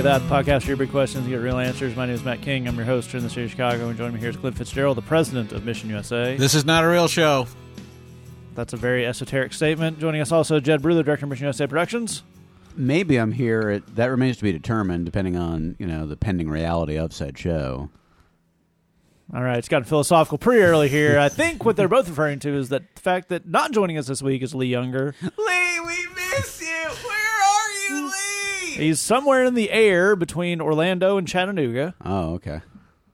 [0.00, 1.94] Say That, the podcast for your big questions, you get real answers.
[1.94, 2.66] My name is Matt King.
[2.66, 4.56] I'm your host here in the city of Chicago, and joining me here is Clint
[4.56, 6.38] Fitzgerald, the president of Mission USA.
[6.38, 7.46] This is not a real show.
[8.54, 9.98] That's a very esoteric statement.
[9.98, 12.22] Joining us also, Jed Brewer, director of Mission USA Productions.
[12.74, 13.68] Maybe I'm here.
[13.68, 17.36] At, that remains to be determined, depending on you know the pending reality of said
[17.36, 17.90] show.
[19.34, 21.18] All right, it's gotten philosophical pretty early here.
[21.18, 24.06] I think what they're both referring to is that the fact that not joining us
[24.06, 25.14] this week is Lee Younger.
[25.22, 26.88] Lee, we miss you.
[27.06, 28.69] Where are you, Lee?
[28.80, 31.94] He's somewhere in the air between Orlando and Chattanooga.
[32.04, 32.60] Oh, okay.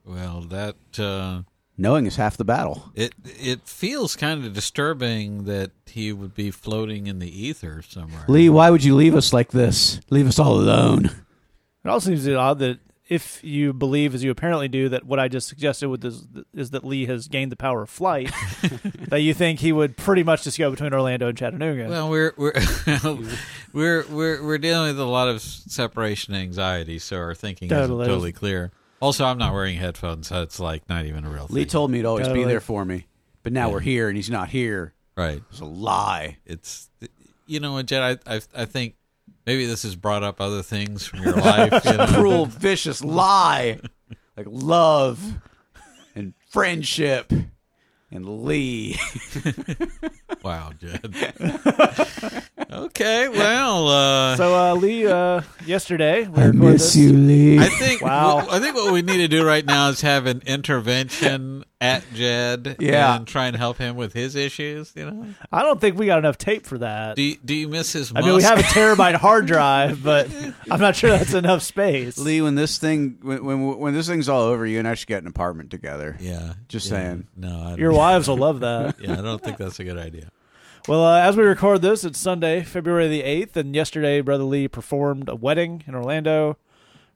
[0.05, 1.43] Well, that uh,
[1.79, 2.91] Knowing is half the battle.
[2.95, 8.25] it it feels kind of disturbing that he would be floating in the ether somewhere.
[8.29, 10.01] Lee, why would you leave us like this?
[10.09, 11.11] Leave us all alone.
[11.85, 15.29] It also seems odd that if you believe, as you apparently do, that what I
[15.29, 18.33] just suggested with this is that Lee has gained the power of flight,
[19.09, 21.89] that you think he would pretty much just go between Orlando and Chattanooga.
[21.89, 22.53] Well, we're we're
[23.73, 28.03] we're we're we're dealing with a lot of separation anxiety, so our thinking Totally.
[28.03, 28.73] isn't totally clear.
[29.01, 31.57] Also, I'm not wearing headphones, so it's like not even a real thing.
[31.57, 32.45] Lee told me he'd always Totally.
[32.45, 33.07] be there for me,
[33.43, 33.75] but now Yeah.
[33.75, 34.95] we're here and he's not here.
[35.17, 35.43] right.
[35.51, 36.39] It's a lie.
[36.45, 36.91] It's
[37.47, 38.21] you know, Jed.
[38.27, 38.96] I I, I think
[39.47, 41.85] maybe this has brought up other things from your life.
[41.85, 42.07] You know?
[42.07, 43.79] Cruel, vicious lie,
[44.37, 45.23] like love
[46.15, 47.33] and friendship
[48.11, 48.97] and Lee.
[50.43, 51.13] Wow, Jed.
[52.71, 56.95] okay, well, uh, so uh, Lee, uh, yesterday we recorded this.
[56.95, 57.59] Lee.
[57.59, 58.47] I think Wow.
[58.49, 62.77] I think what we need to do right now is have an intervention at Jed,
[62.79, 63.17] Yeah.
[63.17, 64.93] and try and help him with his issues.
[64.97, 67.17] You know, I don't think we got enough tape for that.
[67.17, 68.13] do you, do you miss his?
[68.17, 70.29] I mean, we have a terabyte hard drive, but
[70.71, 72.17] I'm not sure that's enough space.
[72.19, 75.09] Lee, when this thing when, when when this thing's all over, you and I should
[75.09, 76.17] get an apartment together.
[76.19, 76.91] Yeah, Just yeah.
[76.97, 77.27] saying.
[77.37, 78.97] No, I Your wives will love that.
[79.01, 80.31] Yeah, I don't think that's a good idea.
[80.89, 84.69] Well, uh, as we record this, it's Sunday, February the 8th, and yesterday, Brother Lee
[84.69, 86.57] performed a wedding in Orlando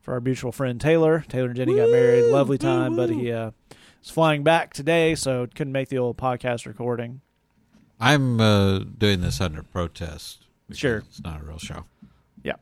[0.01, 1.25] for our mutual friend Taylor.
[1.29, 2.25] Taylor and Jenny got married.
[2.33, 3.53] Lovely time, but he uh,
[4.03, 7.21] is flying back today, so couldn't make the old podcast recording.
[7.99, 10.47] I'm uh, doing this under protest.
[10.73, 10.99] Sure.
[10.99, 11.85] it's not a real show.
[12.43, 12.55] Yeah.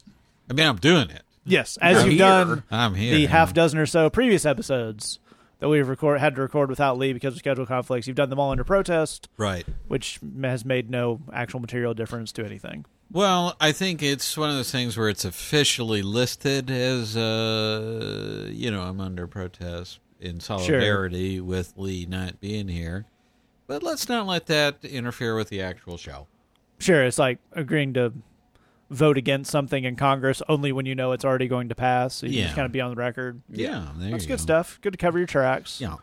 [0.50, 1.22] I mean, I'm doing it.
[1.44, 2.27] Yes, as I'm you've here.
[2.27, 3.15] done I'm here.
[3.15, 5.19] the half dozen or so previous episodes
[5.60, 8.38] that we've record, had to record without Lee because of schedule conflicts, you've done them
[8.38, 9.66] all under protest, right.
[9.88, 12.84] which has made no actual material difference to anything.
[13.10, 18.71] Well, I think it's one of those things where it's officially listed as, uh, you
[18.71, 23.06] know, I'm under protest in solidarity with Lee not being here.
[23.67, 26.27] But let's not let that interfere with the actual show.
[26.79, 28.12] Sure, it's like agreeing to
[28.91, 32.15] vote against something in Congress only when you know it's already going to pass.
[32.15, 32.45] So you Yeah.
[32.45, 33.43] just kind of be on the record.
[33.51, 34.43] Yeah, there That's good go.
[34.43, 34.78] stuff.
[34.81, 35.81] Good to cover your tracks.
[35.81, 35.97] Yeah.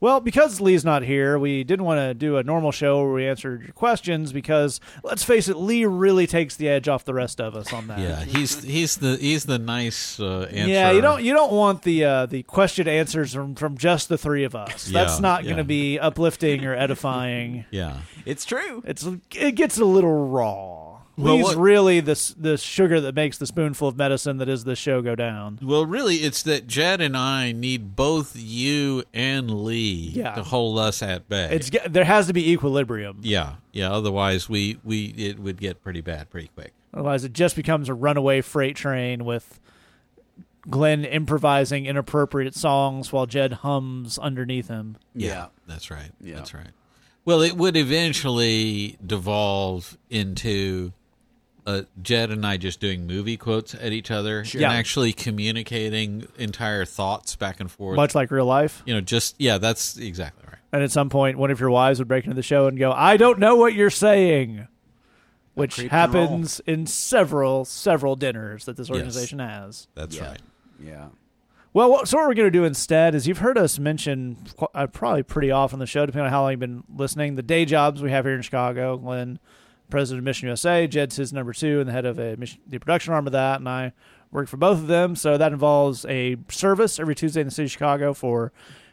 [0.00, 3.26] Well, because Lee's not here, we didn't want to do a normal show where we
[3.26, 7.40] answered your questions because let's face it, Lee really takes the edge off the rest
[7.40, 7.98] of us on that.
[7.98, 10.70] Yeah, he's he's the he's the nice uh, answer.
[10.70, 14.18] Yeah, you don't you don't want the uh, the question answers from, from just the
[14.18, 14.86] three of us.
[14.86, 15.48] That's Yeah, not yeah.
[15.50, 17.64] going to be uplifting or edifying.
[17.70, 17.98] Yeah.
[18.24, 18.82] It's true.
[18.86, 20.85] It's it gets a little raw.
[21.18, 24.64] Well, Lee's what- really the the sugar that makes the spoonful of medicine that is
[24.64, 25.58] the show go down.
[25.62, 30.34] Well, really, it's that Jed and I need both you and Lee Yeah.
[30.34, 31.48] to hold us at bay.
[31.52, 33.20] It's there has to be equilibrium.
[33.22, 33.90] yeah, yeah.
[33.92, 36.72] Otherwise, we we it would get pretty bad pretty quick.
[36.92, 39.58] Otherwise, it just becomes a runaway freight train with
[40.68, 44.96] Glenn improvising inappropriate songs while Jed hums underneath him.
[45.14, 45.46] Yeah.
[45.66, 46.10] That's right.
[46.20, 46.34] Yeah.
[46.36, 46.70] That's right.
[47.24, 50.92] Well, it would eventually devolve into
[51.66, 54.72] uh, Jed and I just doing movie quotes at each other and Yeah.
[54.72, 57.96] actually communicating entire thoughts back and forth.
[57.96, 58.82] Much like real life.
[58.86, 60.58] you know, just yeah, that's exactly right.
[60.72, 62.92] And at some point, one of your wives would break into the show and go,
[62.92, 64.68] I don't know what you're saying.
[65.54, 66.22] Which creep can roll.
[66.26, 68.94] happens in several, several dinners that this Yes.
[68.96, 69.88] organization has.
[69.94, 70.28] That's Yeah.
[70.28, 70.42] right.
[70.78, 71.06] Yeah.
[71.72, 74.36] Well, what, so what we're going to do instead is you've heard us mention
[74.74, 77.64] uh, probably pretty often the show, depending on how long you've been listening, the day
[77.64, 78.96] jobs we have here in Chicago.
[78.98, 79.38] Glenn,
[79.90, 82.36] president of Mission USA, Jed's his number two and the head of a
[82.66, 83.92] the production arm of that, and I
[84.30, 85.16] work for both of them.
[85.16, 88.52] So that involves a service every Tuesday in the city of Chicago for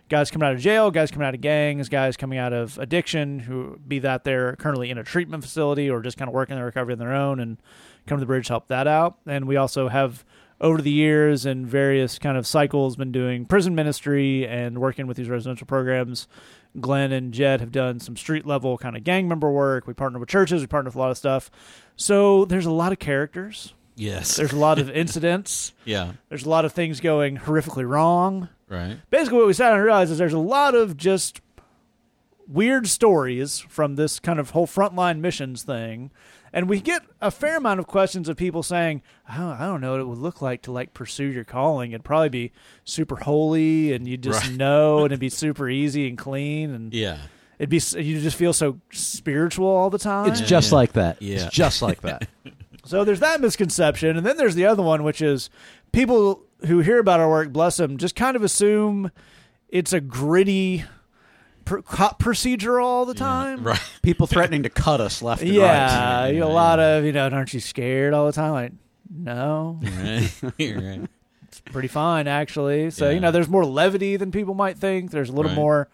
[0.10, 3.40] guys coming out of jail, guys coming out of gangs, guys coming out of addiction,
[3.40, 6.66] who be that they're currently in a treatment facility or just kind of working their
[6.66, 7.58] recovery on their own and
[8.06, 9.18] come to the bridge help that out.
[9.26, 10.24] And we also have
[10.62, 15.18] over the years and various kind of cycles been doing prison ministry and working with
[15.18, 16.28] these residential programs.
[16.80, 19.86] Glenn and Jed have done some street level kind of gang member work.
[19.88, 21.52] We partner with churches, we partner with a lot of stuff.
[21.96, 23.74] So there's a lot of characters.
[23.96, 24.38] Yes.
[24.38, 25.74] There's a lot of incidents.
[25.86, 26.14] yeah.
[26.30, 28.50] There's a lot of things going horrifically wrong.
[28.68, 28.98] Right.
[29.12, 31.42] Basically, what we sat and realized is there's a lot of just
[32.48, 36.12] weird stories from this kind of whole frontline missions thing.
[36.54, 39.92] And we get a fair amount of questions of people saying, oh, I don't know
[39.94, 41.92] what it would look like to like pursue your calling.
[41.92, 42.52] It'd probably be
[42.84, 44.56] super holy and you'd just Right.
[44.56, 47.18] know and it'd be super easy and clean and Yeah.
[47.58, 50.30] it'd be you just feel so spiritual all the time.
[50.30, 50.76] It's just yeah.
[50.76, 51.22] like that.
[51.22, 51.36] Yeah.
[51.46, 52.28] It's just like that.
[52.86, 55.50] So there's that misconception, and then there's the other one, which is
[55.94, 59.10] people who hear about our work, bless them, just kind of assume
[59.70, 60.84] it's a gritty
[61.66, 63.64] pr- cop procedure all the time.
[63.64, 63.82] Right.
[64.02, 66.30] People threatening to cut us left and Yeah, right.
[66.30, 68.52] you know, a lot of you know, aren't you scared all the time?
[68.54, 68.72] Like,
[69.16, 70.32] no, Right.
[70.60, 71.02] Right.
[71.48, 72.90] it's pretty fine actually.
[72.92, 73.16] So Yeah.
[73.16, 75.12] you know, there's more levity than people might think.
[75.12, 75.56] There's a little Right.
[75.56, 75.90] more.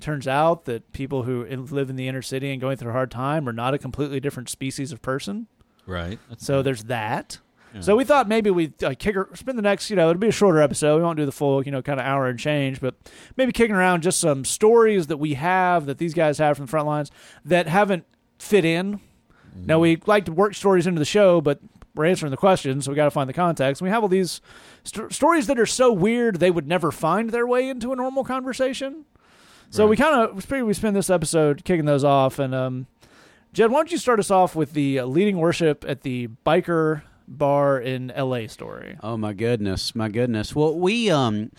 [0.00, 3.10] Turns out that people who live in the inner city and going through a hard
[3.10, 5.46] time are not a completely different species of person.
[5.86, 6.18] Right.
[6.30, 7.38] That's So there's that.
[7.74, 7.80] Yeah.
[7.80, 10.28] So we thought maybe we'd uh, kick her, spend the next, you know, it'll be
[10.28, 10.96] a shorter episode.
[10.96, 12.96] We won't do the full, you know, kind of hour and change, but
[13.36, 16.70] maybe kicking around just some stories that we have that these guys have from the
[16.70, 17.10] front lines
[17.44, 18.04] that haven't
[18.38, 19.00] fit in.
[19.54, 21.60] Now we like to work stories into the show, but
[21.94, 23.82] we're answering the questions, so we got to find the context.
[23.82, 24.40] We have all these
[24.84, 28.24] st- stories that are so weird they would never find their way into a normal
[28.24, 29.04] conversation.
[29.70, 32.40] So we kind of figured we spend this episode kicking those off.
[32.40, 32.86] And um,
[33.52, 37.02] Jed, why don't you start us off with the uh, leading worship at the biker
[37.30, 38.48] bar in L.A.
[38.48, 38.98] story?
[39.02, 40.54] Oh my goodness, my goodness.
[40.54, 41.50] Well, we um,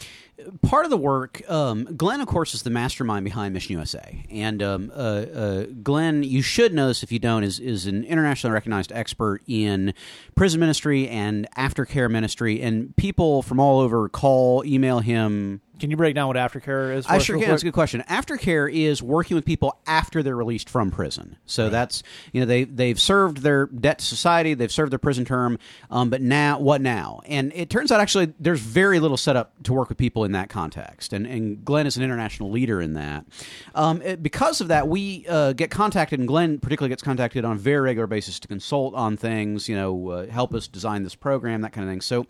[0.61, 1.41] part of the work.
[1.49, 6.23] Um, Glenn, of course, is the mastermind behind Mission USA, and um, uh, uh, Glenn,
[6.23, 9.93] you should know this if you don't, is is an internationally recognized expert in
[10.35, 15.61] prison ministry and aftercare ministry, and people from all over call, email him.
[15.81, 17.07] Can you break down what aftercare is?
[17.07, 17.49] For I sure can.
[17.49, 18.03] That's a good question.
[18.07, 21.37] Aftercare is working with people after they're released from prison.
[21.47, 25.25] So that's you know they they've served their debt to society, they've served their prison
[25.25, 25.57] term,
[25.89, 27.21] um, but now what now?
[27.25, 30.49] And it turns out actually there's very little setup to work with people in that
[30.49, 31.13] context.
[31.13, 33.25] And and Glenn is an international leader in that.
[33.73, 37.53] Um, it- because of that, we uh, get contacted, and Glenn particularly gets contacted on
[37.53, 39.67] a very regular basis to consult on things.
[39.67, 42.01] You know, uh, help us design this program, that kind of thing.
[42.01, 42.27] So.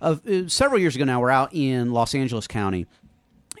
[0.00, 2.86] Uh, uh, several years ago now, we're out in Los Angeles County,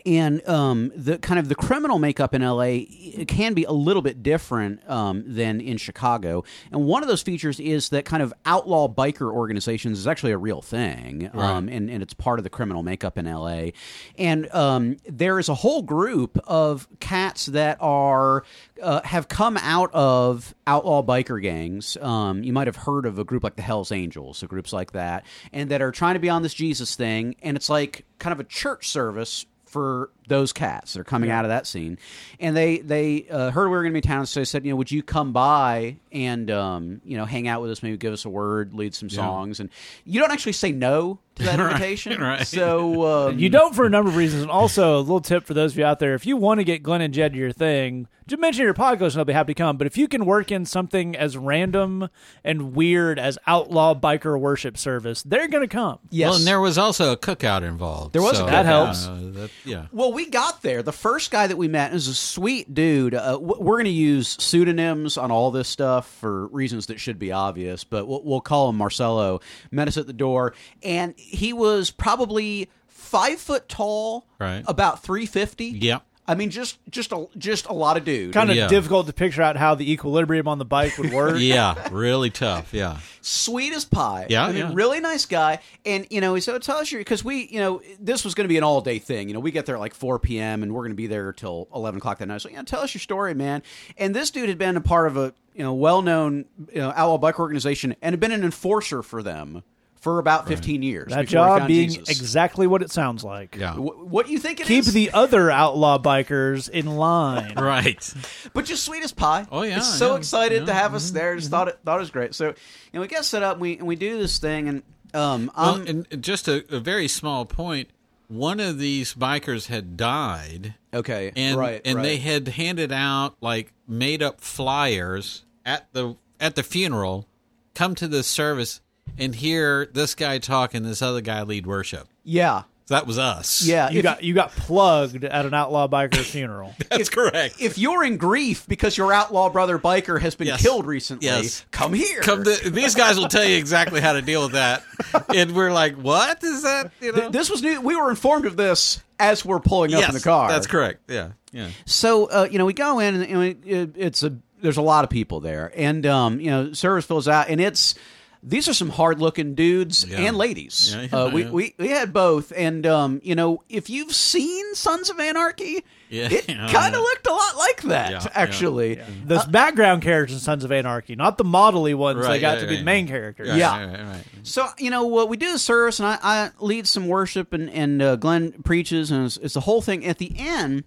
[0.06, 2.84] and um, the kind of the criminal makeup in LA
[3.28, 6.44] can be a little bit different um, than in Chicago.
[6.72, 10.38] And one of those features is that kind of outlaw biker organizations is actually a
[10.38, 13.70] real thing, um, and, and it's part of the criminal makeup in LA.
[14.18, 18.44] And um, there is a whole group of cats that are
[18.82, 21.96] uh, have come out of outlaw biker gangs.
[22.00, 24.92] Um, you might have heard of a group like the Hell's Angels, so groups like
[24.92, 28.32] that, and that are trying to be on this Jesus thing, and it's like kind
[28.32, 31.96] of a church service for those cats that are coming out of that scene,
[32.40, 34.64] and they they uh, heard we were going to be in town, so they said,
[34.64, 37.96] you know, would you come by and um, you know hang out with us, maybe
[37.96, 39.70] give us a word, lead some songs, and
[40.04, 42.46] you don't actually say no to that Right, invitation, right.
[42.46, 44.42] So um, You don't for a number of reasons.
[44.42, 46.64] And also, a little tip for those of you out there: if you want to
[46.64, 49.54] get Glenn and Jed to your thing, just mention your podcast, and they'll be happy
[49.54, 49.76] to come.
[49.76, 52.08] But if you can work in something as random
[52.44, 55.98] and weird as outlaw biker worship service, they're going to come.
[56.10, 56.28] Yes.
[56.28, 58.12] Well, and there was also a cookout involved.
[58.12, 58.50] There was a cookout.
[58.50, 59.06] That helps.
[59.06, 59.86] uh, that- yeah.
[59.92, 60.82] Well, we got there.
[60.82, 63.14] The first guy that we met is a sweet dude.
[63.14, 67.32] Uh, we're going to use pseudonyms on all this stuff for reasons that should be
[67.32, 69.40] obvious, but we'll, we'll call him Marcelo.
[69.72, 74.64] Met us at the door, and he was probably five foot tall, Right.
[74.66, 75.66] About three fifty.
[75.66, 75.98] Yeah.
[76.28, 78.32] I mean, just just a just a lot of dude.
[78.32, 78.68] Kind of Yeah.
[78.68, 81.36] difficult to picture out how the equilibrium on the bike would work.
[81.40, 82.72] Yeah, really tough.
[82.72, 82.98] Yeah.
[83.20, 84.26] sweet as pie.
[84.30, 84.70] Yeah, I mean, yeah.
[84.72, 85.58] really nice guy.
[85.84, 88.44] And you know, he said, tell us your because we, you know, this was going
[88.44, 89.26] to be an all day thing.
[89.26, 90.62] You know, we get there at like four p.m.
[90.62, 92.42] and we're going to be there till eleven o'clock that night.
[92.42, 93.64] So yeah, tell us your story, man.
[93.98, 96.92] And this dude had been a part of a you know well known you know,
[96.94, 99.64] outlaw bike organization and had been an enforcer for them
[100.00, 101.12] for about fifteen years.
[101.12, 102.08] That job found being Jesus.
[102.08, 103.56] exactly what it sounds like.
[103.56, 103.74] Yeah.
[103.74, 104.92] Wh- what do you think it Keep is?
[104.92, 107.54] the other outlaw bikers in line.
[107.60, 108.14] Right.
[108.54, 109.46] but just sweet as pie.
[109.52, 111.36] Oh, yeah, Just so yeah, excited to yeah, have us there.
[111.36, 112.34] Just thought it thought it was great.
[112.34, 112.54] So you
[112.94, 115.76] know, we get set up and we and we do this thing and um, Well,
[115.86, 117.90] and just a, a very small point.
[118.28, 122.02] One of these bikers had died, okay, and right, and right.
[122.02, 127.26] they had handed out like made up flyers at the at the funeral.
[127.74, 128.80] Come to the service
[129.18, 132.08] and hear this guy talk and this other guy lead worship.
[132.24, 132.62] yeah.
[132.86, 133.62] So that was us.
[133.64, 136.74] Yeah, You if- got you got plugged at an outlaw biker funeral.
[136.90, 137.54] that's correct.
[137.60, 140.60] if you're in grief because your outlaw brother biker has been Yes.
[140.60, 141.64] killed recently, Yes.
[141.70, 142.20] come here.
[142.20, 144.82] Come to, these guys will tell you exactly how to deal with that,
[145.32, 147.80] and we're like, "What is that?" You know, this was new.
[147.80, 150.48] We were informed of this as we're pulling up yes, in the car.
[150.48, 151.02] That's correct.
[151.08, 151.68] Yeah, yeah.
[151.86, 155.04] So uh, you know, we go in and, and it, it's a there's a lot
[155.04, 157.94] of people there, and um, you know, service fills out, and it's
[158.42, 160.20] these are some hard looking dudes Yeah.
[160.20, 160.94] and ladies.
[160.94, 164.74] Yeah, yeah, uh, we, we we had both, and um, you know, if you've seen
[164.74, 166.28] Sons of Anarchy, Yeah.
[166.30, 168.28] it Yeah, kind of looked a lot like that, Yeah, yeah.
[168.34, 168.94] actually.
[169.26, 172.22] The background characters in Sons of Anarchy, not the modelly ones.
[172.22, 172.84] they Right, got right, to be the right.
[172.84, 173.48] main characters.
[173.50, 173.78] Right, Yeah.
[173.84, 174.24] right, right, right.
[174.42, 177.68] So you know, uh, we do the service, and I, I lead some worship, and
[177.70, 180.04] and uh, Glenn preaches, and it's, it's the whole thing.
[180.06, 180.84] At the end,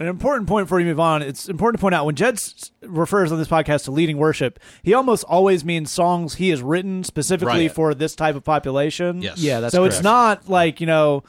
[0.00, 2.42] An important point before you move on, it's important to point out when Jed
[2.82, 7.04] refers on this podcast to leading worship, he almost always means songs he has written
[7.04, 7.72] specifically Right.
[7.72, 9.20] for this type of population.
[9.20, 9.38] Yes.
[9.38, 9.94] Yeah, that's so correct.
[9.94, 11.22] it's not like, you know,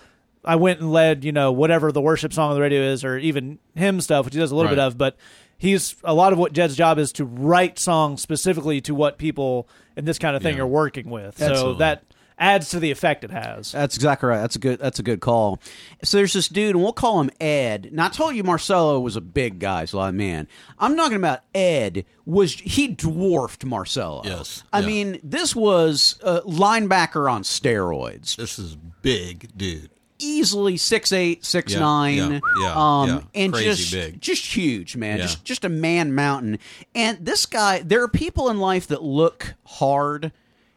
[0.46, 3.18] I went and led, you know, whatever the worship song on the radio is or
[3.18, 5.18] even hymn stuff, which he does a little bit of, but
[5.58, 9.68] he's a lot of what Jed's job is to write songs specifically to what people
[9.98, 10.64] in this kind of thing Yeah.
[10.64, 11.38] are working with.
[11.38, 12.04] So that
[12.42, 13.72] adds to the effect it has.
[13.72, 14.42] That's exactly right.
[14.42, 14.80] That's a good.
[14.80, 15.62] That's a good call.
[16.04, 17.90] So there's this dude, and we'll call him Ed.
[17.94, 20.48] Now I told you Marcelo was a big guy, so a man.
[20.80, 22.04] I'm talking about Ed.
[22.26, 24.24] Was he dwarfed Marcelo?
[24.26, 24.64] Yes.
[24.74, 24.88] I Yeah.
[24.88, 28.36] mean, this was a linebacker on steroids.
[28.36, 29.90] This is big, dude.
[30.24, 32.16] Easily six eight, six Yeah, nine.
[32.18, 33.22] yeah, yeah, um, yeah.
[33.44, 34.22] and Crazy just big.
[34.22, 35.18] just huge, man.
[35.18, 35.24] Yeah.
[35.24, 36.60] Just just a man mountain.
[36.94, 40.32] And this guy, there are people in life that look hard.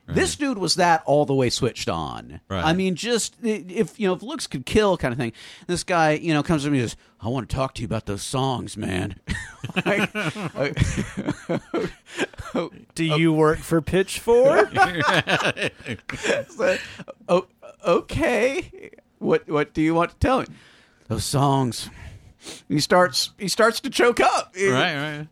[0.06, 2.40] This dude was that all the way switched on.
[2.48, 2.64] Right.
[2.64, 5.32] I mean, just if you know, if looks could kill, kind of thing.
[5.66, 7.86] This guy, you know, comes to me and says, "I want to talk to you
[7.86, 9.16] about those songs, man."
[9.84, 10.12] Like,
[12.94, 14.70] Do you work for Pitchfork?
[16.48, 16.76] so,
[17.28, 17.46] oh,
[17.84, 18.90] okay.
[19.18, 20.46] What what do you want to tell me?
[21.08, 21.90] Those songs.
[22.68, 24.54] He starts he starts to choke up.
[24.54, 25.26] Right, right.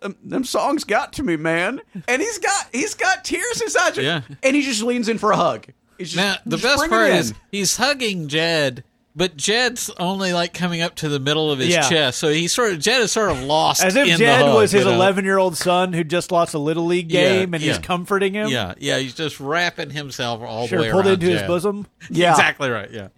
[0.00, 1.80] Them, them songs got to me, man.
[2.08, 3.96] And he's got he's got tears in his eyes.
[3.96, 4.22] Yeah.
[4.42, 5.66] And he just leans in for a hug.
[5.98, 10.54] He's just, Now, the just best part is he's hugging Jed, but Jed's only like
[10.54, 11.86] coming up to the middle of his Yeah.
[11.88, 12.18] chest.
[12.18, 14.54] So he's sort of Jed is sort of lost As if in Jed the hug,
[14.54, 17.62] was his 11 year old son who just lost a little league Yeah, game and
[17.62, 18.48] he's comforting him.
[18.48, 21.86] Yeah, yeah, he's just wrapping himself all Sure, the way pulled around into his bosom.
[22.08, 22.30] Yeah.
[22.30, 22.90] exactly right.
[22.90, 23.08] Yeah,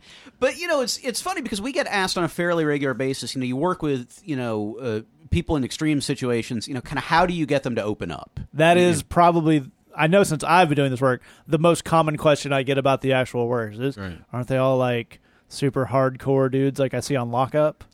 [0.41, 3.37] But you know, it's it's funny because we get asked on a fairly regular basis.
[3.37, 5.01] You know, you work with you know uh,
[5.33, 6.69] people in extreme situations.
[6.69, 8.39] You know, kind of how do you get them to open up?
[8.55, 9.65] That is probably,
[9.97, 13.01] I know since I've been doing this work, the most common question I get about
[13.01, 14.19] the actual works is, Right.
[14.33, 17.85] aren't they all like super hardcore dudes like I see on Lockup?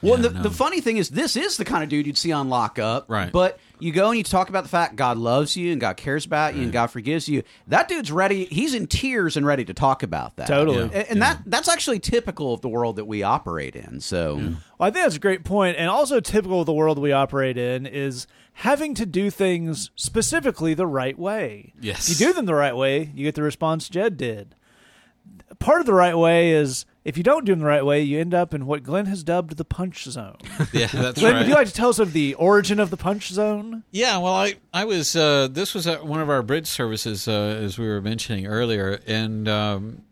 [0.00, 0.42] Well, Yeah, the, no.
[0.44, 3.10] the funny thing is, this is the kind of dude you'd see on lockup.
[3.10, 3.30] Right.
[3.32, 6.26] But you go and you talk about the fact God loves you and God cares
[6.26, 7.42] about you and God forgives you.
[7.68, 8.46] That dude's ready.
[8.46, 10.48] He's in tears and ready to talk about that.
[10.48, 10.82] Totally.
[10.82, 14.00] And, and that that's actually typical of the world that we operate in.
[14.00, 14.36] So.
[14.36, 15.52] Well, I think that's a great point.
[15.52, 19.90] point, and also typical of the world we operate in is having to do things
[19.96, 21.74] specifically the right way.
[21.78, 22.08] Yes.
[22.08, 24.54] If you do them the right way, you get the response Jed did.
[25.58, 28.20] Part of the right way is if you don't do them the right way, you
[28.20, 30.36] end up in what Glenn has dubbed the punch zone.
[30.72, 31.38] yeah, that's Glenn, right.
[31.40, 33.82] would you like to tell us of the origin of the punch zone?
[33.90, 37.32] Yeah, well, I I was uh, this was at one of our bridge services uh,
[37.32, 40.02] as we were mentioning earlier, and um,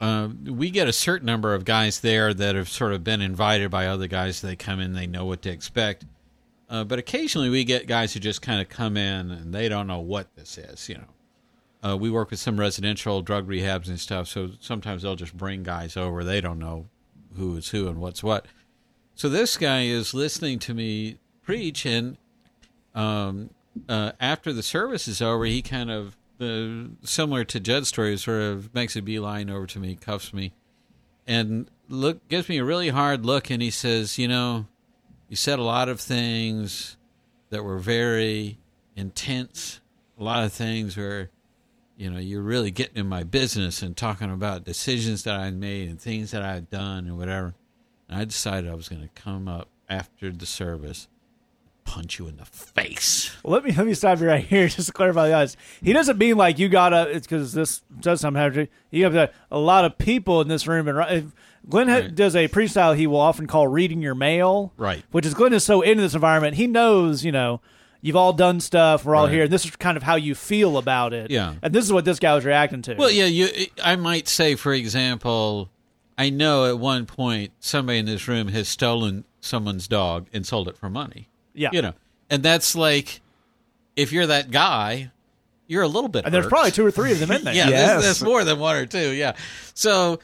[0.00, 3.70] uh, we get a certain number of guys there that have sort of been invited
[3.70, 4.42] by other guys.
[4.42, 6.04] They come in, they know what to expect,
[6.68, 9.86] uh, but occasionally we get guys who just kind of come in and they don't
[9.86, 10.90] know what this is.
[10.90, 11.08] You know,
[11.84, 15.62] uh, we work with some residential drug rehabs and stuff, so sometimes they'll just bring
[15.62, 16.24] guys over.
[16.24, 16.86] They don't know
[17.36, 18.46] who is who and what's what.
[19.14, 22.16] So this guy is listening to me preach, and
[22.94, 23.50] um,
[23.88, 26.16] uh, after the service is over, he kind of,
[27.04, 30.54] similar to Jed's story, sort of makes a beeline over to me, cuffs me,
[31.26, 34.66] and look gives me a really hard look, and he says, "You know,
[35.28, 36.96] you said a lot of things
[37.50, 38.58] that were very
[38.96, 39.80] intense.
[40.18, 41.30] A lot of things where."
[41.96, 45.88] You know, you're really getting in my business and talking about decisions that I made
[45.88, 47.54] and things that I've done and whatever.
[48.08, 51.06] And I decided I was going to come up after the service,
[51.84, 53.30] punch you in the face.
[53.44, 55.56] Well, let me let me stop you right here just to clarify the audience.
[55.82, 57.08] He doesn't mean like you gotta.
[57.10, 58.68] It's because this does sometimes.
[58.90, 61.32] You have a lot of people in this room, and
[61.68, 62.14] Glenn Right.
[62.14, 62.96] does a freestyle.
[62.96, 65.04] He will often call reading your mail, Right.
[65.12, 66.56] Which is Glenn is so into this environment.
[66.56, 67.60] He knows, you know,
[68.04, 69.04] you've all done stuff.
[69.04, 69.32] We're all Right.
[69.32, 71.30] here, and this is kind of how you feel about it.
[71.30, 71.54] Yeah.
[71.62, 72.94] and this is what this guy was reacting to.
[72.96, 73.48] Well, yeah, you.
[73.82, 75.70] I might say, for example,
[76.18, 80.68] I know at one point somebody in this room has stolen someone's dog and sold
[80.68, 81.28] it for money.
[81.54, 81.70] Yeah.
[81.72, 81.92] you know,
[82.30, 83.20] and that's like,
[83.96, 85.10] if you're that guy,
[85.66, 86.24] you're a little bit.
[86.24, 87.54] and there's probably two or three of them in there.
[87.54, 87.90] yeah, Yes.
[87.90, 89.10] there's, there's more than one or two.
[89.12, 89.34] Yeah.
[89.72, 90.18] So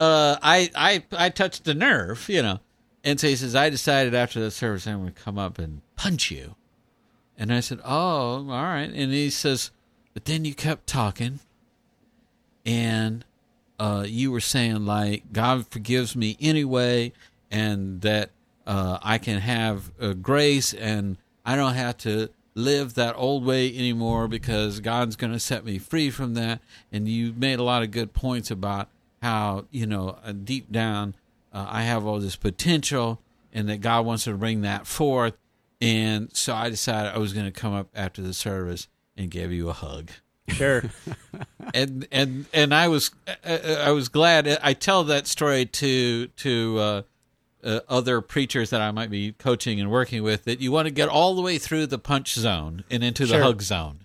[0.00, 2.60] uh, I I I touched the nerve, you know,
[3.04, 5.80] and so he says, I decided after the service I'm going to come up and
[5.96, 6.54] punch you,
[7.38, 8.90] and I said, Oh, all right.
[8.92, 9.70] And he says,
[10.16, 11.40] but then you kept talking,
[12.64, 13.22] and
[13.78, 17.12] uh, you were saying like God forgives me anyway,
[17.50, 18.30] and that
[18.66, 23.68] uh, I can have uh, grace, and I don't have to live that old way
[23.68, 26.60] anymore because God's going to set me free from that.
[26.90, 28.88] And you made a lot of good points about
[29.20, 31.14] how, you know, uh, deep down,
[31.52, 33.20] uh, I have all this potential
[33.52, 35.34] and that God wants to bring that forth.
[35.80, 39.52] And so I decided I was going to come up after the service and give
[39.52, 40.10] you a hug.
[40.48, 40.84] Sure.
[41.74, 43.10] and and and I was
[43.44, 44.46] I was glad.
[44.62, 47.02] I tell that story to to uh,
[47.64, 50.92] uh, other preachers that I might be coaching and working with that you want to
[50.92, 53.38] get all the way through the punch zone and into Sure.
[53.38, 54.00] the hug zone.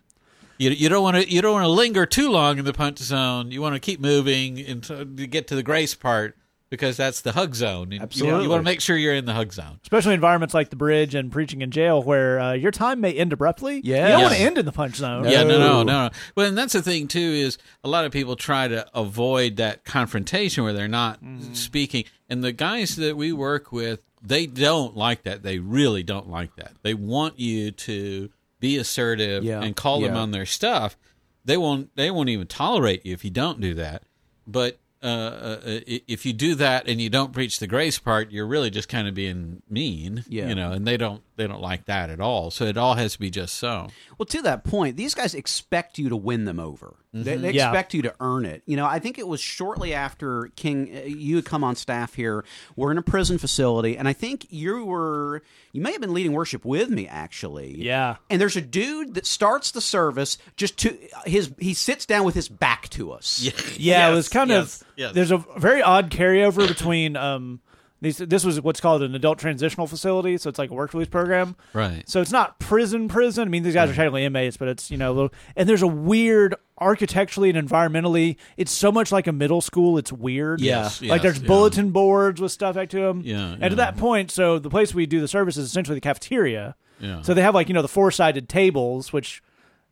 [0.58, 3.00] You, you don't want to you don't want to linger too long in the punch
[3.00, 3.52] zone.
[3.52, 6.38] You want to keep moving until to get to the grace part
[6.72, 7.84] because that's the hug zone.
[7.84, 8.44] And, you know, Absolutely.
[8.46, 9.80] you want to make sure you're in the hug zone.
[9.84, 13.32] Especially environments like the bridge and preaching in jail, where uh, your time may end
[13.34, 13.82] abruptly.
[13.84, 14.06] Yeah.
[14.06, 15.26] you don't want to end in the punch zone.
[15.26, 15.60] Yeah, no, No.
[15.60, 16.10] no, no, no.
[16.36, 19.84] Well, and that's the thing too is a lot of people try to avoid that
[19.84, 21.20] confrontation where they're not
[21.54, 25.44] speaking, and the guys that we work with, they don't like that.
[25.44, 26.72] They really don't like that.
[26.82, 29.62] They want you to be assertive Yeah.
[29.62, 30.98] and call them on their stuff.
[31.44, 31.94] They won't.
[31.96, 34.04] They won't even tolerate you if you don't do that.
[34.48, 38.46] But uh, uh, if you do that and you don't preach the grace part, you're
[38.46, 40.24] really just kind of being mean.
[40.28, 40.48] Yeah.
[40.48, 41.24] You know, and they don't.
[41.38, 42.52] They don't like that at all.
[42.52, 43.88] So it all has to be just so.
[44.18, 46.98] Well, to that point, these guys expect you to win them over.
[47.14, 47.68] They, they Yeah.
[47.70, 48.64] expect you to earn it.
[48.66, 52.14] You know, I think it was shortly after King, uh, you had come on staff
[52.14, 52.46] here.
[52.78, 56.32] We're in a prison facility, and I think you were, you may have been leading
[56.32, 57.76] worship with me, actually.
[57.84, 58.16] Yeah.
[58.30, 62.36] And there's a dude that starts the service just to his, he sits down with
[62.36, 63.42] his back to us.
[63.42, 64.88] Yeah, it Yes, was kind yes, of.
[64.96, 65.14] yes.
[65.14, 67.18] There's a very odd carryover between.
[67.18, 67.60] Um,
[68.02, 71.08] these, this was what's called an adult transitional facility, so it's like a work release
[71.08, 71.56] program.
[71.72, 72.08] Right.
[72.10, 73.48] So it's not prison, prison.
[73.48, 75.84] I mean, these guys are technically inmates, but it's you know, a little, and there's
[75.84, 78.38] a weird architecturally and environmentally.
[78.58, 80.00] It's so much like a middle school.
[80.00, 80.62] It's weird.
[80.62, 81.48] Yes, like there's yeah.
[81.48, 83.22] bulletin boards with stuff back to them.
[83.24, 83.70] Yeah, and yeah.
[83.70, 86.76] to that point, so the place we do the service is essentially the cafeteria.
[87.00, 87.22] Yeah.
[87.22, 89.44] So they have like you know the four sided tables, which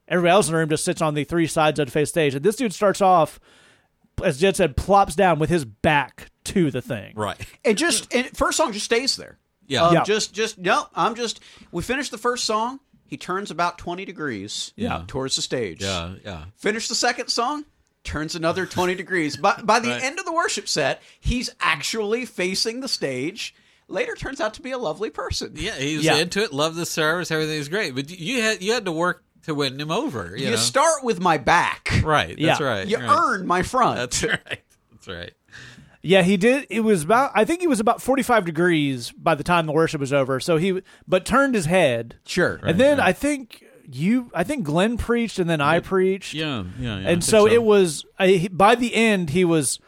[0.07, 2.33] everybody else in the room just sits on the three sides of the face stage.
[2.33, 3.39] And this dude starts off,
[4.23, 7.13] as Jed said, plops down with his back to the thing.
[7.15, 7.37] Right.
[7.65, 9.37] And just, and first song just stays there.
[9.67, 9.83] Yeah.
[9.83, 10.03] Um, Yeah.
[10.03, 11.39] Just, just, no, I'm just,
[11.71, 12.79] we finished the first song.
[13.05, 15.03] He turns about 20 degrees Yeah.
[15.07, 15.81] towards the stage.
[15.83, 16.13] Yeah.
[16.23, 16.45] Yeah.
[16.57, 17.65] Finish the second song,
[18.03, 19.35] turns another 20 degrees.
[19.37, 20.03] By, by the Right.
[20.03, 23.53] end of the worship set, he's actually facing the stage.
[23.87, 25.53] Later turns out to be a lovely person.
[25.55, 26.17] Yeah, he was Yeah.
[26.17, 27.95] into it, loved the service, everything everything's great.
[27.95, 30.35] But you had you had to work to win him over.
[30.35, 30.55] You, You know?
[30.57, 31.89] start with my back.
[32.03, 32.37] right.
[32.39, 32.65] That's Yeah.
[32.65, 32.87] right.
[32.87, 33.09] You right.
[33.23, 33.97] earn my front.
[33.97, 34.61] That's right.
[34.91, 35.33] That's right.
[36.01, 36.65] Yeah, he did.
[36.69, 37.31] It was about.
[37.35, 40.39] I think he was about forty five degrees by the time the worship was over.
[40.39, 42.59] So he, but turned his head, sure.
[42.63, 44.31] and then I think you.
[44.33, 46.33] I think Glenn preached, and then I preached.
[46.33, 46.63] Yeah.
[46.79, 46.85] Yeah.
[46.85, 49.79] yeah I and think so, it was I, he- by the end he was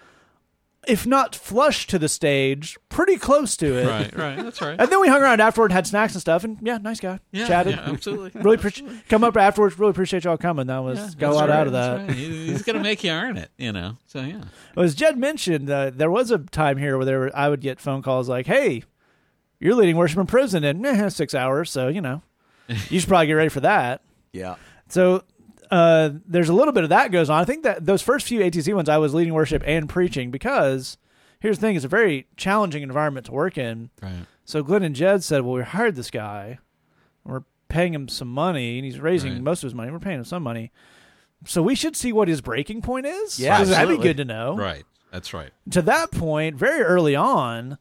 [0.87, 4.17] if not flush to the stage pretty close to it right.
[4.17, 4.43] Right.
[4.43, 4.79] That's right.
[4.79, 7.47] and then we hung around afterward had snacks and stuff and yeah nice guy Yeah.
[7.47, 8.31] chatted Yeah, absolutely.
[8.41, 11.49] really appreciate come up afterwards really appreciate y'all coming that was Yeah, got a lot
[11.49, 12.17] right, out of that right.
[12.17, 13.51] He's gonna make you earn it.
[13.57, 13.97] You know.
[14.07, 14.41] So yeah.
[14.75, 17.79] as jed mentioned uh, there was a time here where there were, i would get
[17.79, 18.83] phone calls like hey
[19.59, 22.23] you're leading worship in prison in eh, six hours so you know
[22.89, 24.01] you should probably get ready for that
[24.33, 24.55] yeah.
[24.87, 25.23] So
[25.71, 27.39] uh, there's a little bit of that goes on.
[27.41, 30.97] I think that those first few ATC ones, I was leading worship and preaching because
[31.39, 33.89] here's the thing: it's a very challenging environment to work in.
[34.01, 34.25] Right.
[34.45, 36.59] So Glenn and Jed said, "Well, we hired this guy.
[37.23, 39.41] We're paying him some money, and he's raising Right.
[39.41, 39.91] most of his money.
[39.91, 40.71] We're paying him some money."
[41.45, 43.39] So we should see what his breaking point is.
[43.39, 44.55] Yeah, that'd be good to know.
[44.57, 44.83] Right.
[45.11, 45.49] That's right.
[45.71, 47.77] To that point, very early on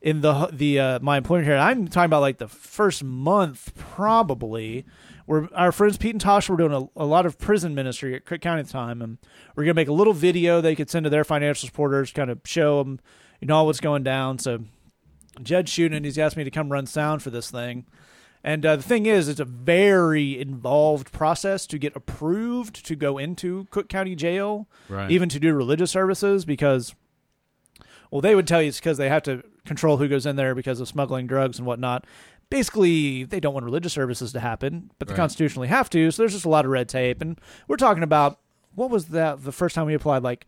[0.00, 4.84] in the the uh, my employment here, I'm talking about like the first month probably,
[5.30, 8.24] where our friends Pete and Tosh were doing a, a lot of prison ministry at
[8.24, 9.16] Cook County at the time, and
[9.54, 12.40] we're gonna make a little video they could send to their financial supporters, kind of
[12.44, 12.98] show them,
[13.40, 14.40] you know, what's going down.
[14.40, 14.64] So
[15.40, 17.86] Jed's shooting, he's asked me to come run sound for this thing.
[18.42, 23.16] And uh, the thing is, it's a very involved process to get approved to go
[23.16, 25.12] into Cook County Jail, Right.
[25.12, 26.92] even to do religious services, because,
[28.10, 30.56] well, they would tell you it's because they have to control who goes in there
[30.56, 32.04] because of smuggling drugs and whatnot.
[32.50, 35.18] Basically, they don't want religious services to happen, but they Right.
[35.18, 36.10] constitutionally have to.
[36.10, 38.38] So there's just a lot of red tape, and we're talking about
[38.74, 40.46] what was that the first time we applied, like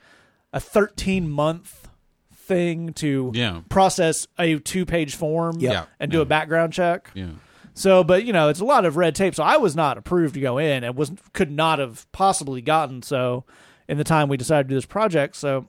[0.52, 1.88] a 13 month
[2.34, 3.60] thing to Yeah.
[3.68, 5.84] process a two page form Yeah.
[6.00, 6.22] and do Yeah.
[6.22, 7.10] a background check.
[7.14, 7.26] Yeah.
[7.74, 9.34] So, but you know, it's a lot of red tape.
[9.34, 13.00] So I was not approved to go in, and was could not have possibly gotten
[13.02, 13.44] so
[13.88, 15.36] in the time we decided to do this project.
[15.36, 15.68] So,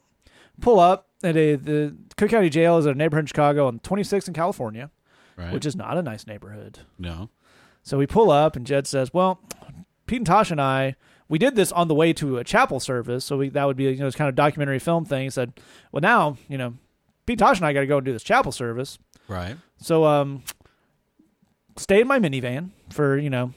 [0.62, 4.28] pull up at a the Cook County Jail is a neighborhood in Chicago on 26th
[4.28, 4.90] in California,
[5.38, 5.52] Right.
[5.54, 6.80] which is not a nice neighborhood.
[6.98, 7.30] no.
[7.86, 9.42] So we pull up, and Jed says, "Well,
[10.06, 10.96] Pete and Tosh and I."
[11.28, 13.86] We did this on the way to a chapel service, so we, that would be
[13.86, 15.24] you know this kind of documentary film thing.
[15.24, 15.52] He said,
[15.92, 16.76] "Well, now you know,
[17.26, 19.58] Pete Tosh and I got to go and do this chapel service." Right.
[19.78, 20.44] So um
[21.78, 23.54] stay in my minivan for, you know,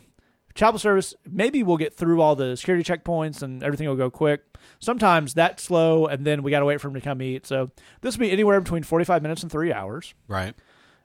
[0.55, 4.43] chapel service, maybe we'll get through all the security checkpoints and everything will go quick.
[4.79, 7.47] Sometimes that's slow, and then we got to wait for him to come eat.
[7.47, 10.15] So this will be anywhere between 45 minutes and three hours.
[10.29, 10.55] Right.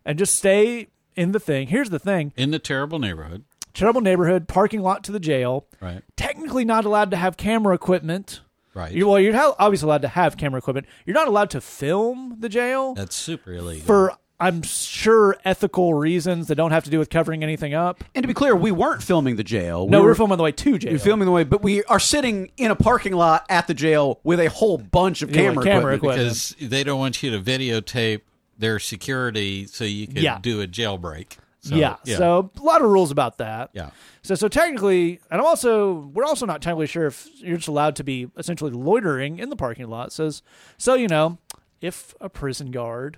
[0.06, 1.68] And just stay in the thing.
[1.68, 3.44] Here's the thing In the terrible neighborhood.
[3.74, 5.66] terrible neighborhood, parking lot to the jail.
[5.80, 6.02] Right.
[6.16, 8.42] Technically not allowed to have camera equipment.
[8.74, 8.92] Right.
[8.94, 10.88] You, well, you're ha- obviously allowed to have camera equipment.
[11.06, 13.86] You're not allowed to film the jail That's super illegal.
[13.86, 18.02] for, I'm sure, ethical reasons that don't have to do with covering anything up.
[18.16, 19.88] And to be clear, we weren't filming the jail.
[19.88, 20.94] No, we we were were filming the way to jail.
[20.94, 24.20] We're filming the way, but we are sitting in a parking lot at the jail
[24.24, 26.20] with a whole bunch of Yeah, camera, camera equipment.
[26.22, 26.56] equipment.
[26.58, 28.22] because they don't want you to videotape
[28.62, 30.40] their security so you can Yeah.
[30.42, 31.34] do a jailbreak.
[31.64, 31.98] So, yeah.
[32.06, 33.70] So a lot of rules about that.
[33.74, 33.90] yeah.
[34.24, 37.96] So so technically, and I'm also we're also not technically sure if you're just allowed
[37.98, 40.08] to be essentially loitering in the parking lot.
[40.08, 40.42] It says
[40.78, 41.38] so you know
[41.82, 43.18] if a prison guard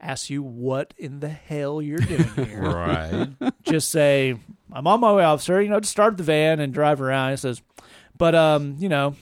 [0.00, 3.28] asks you what in the hell you're doing here, Right.
[3.64, 4.36] just say
[4.72, 5.60] I'm on my way, officer.
[5.60, 7.32] You know, just start the van and drive around.
[7.32, 7.60] It says,
[8.16, 9.14] but um, you know,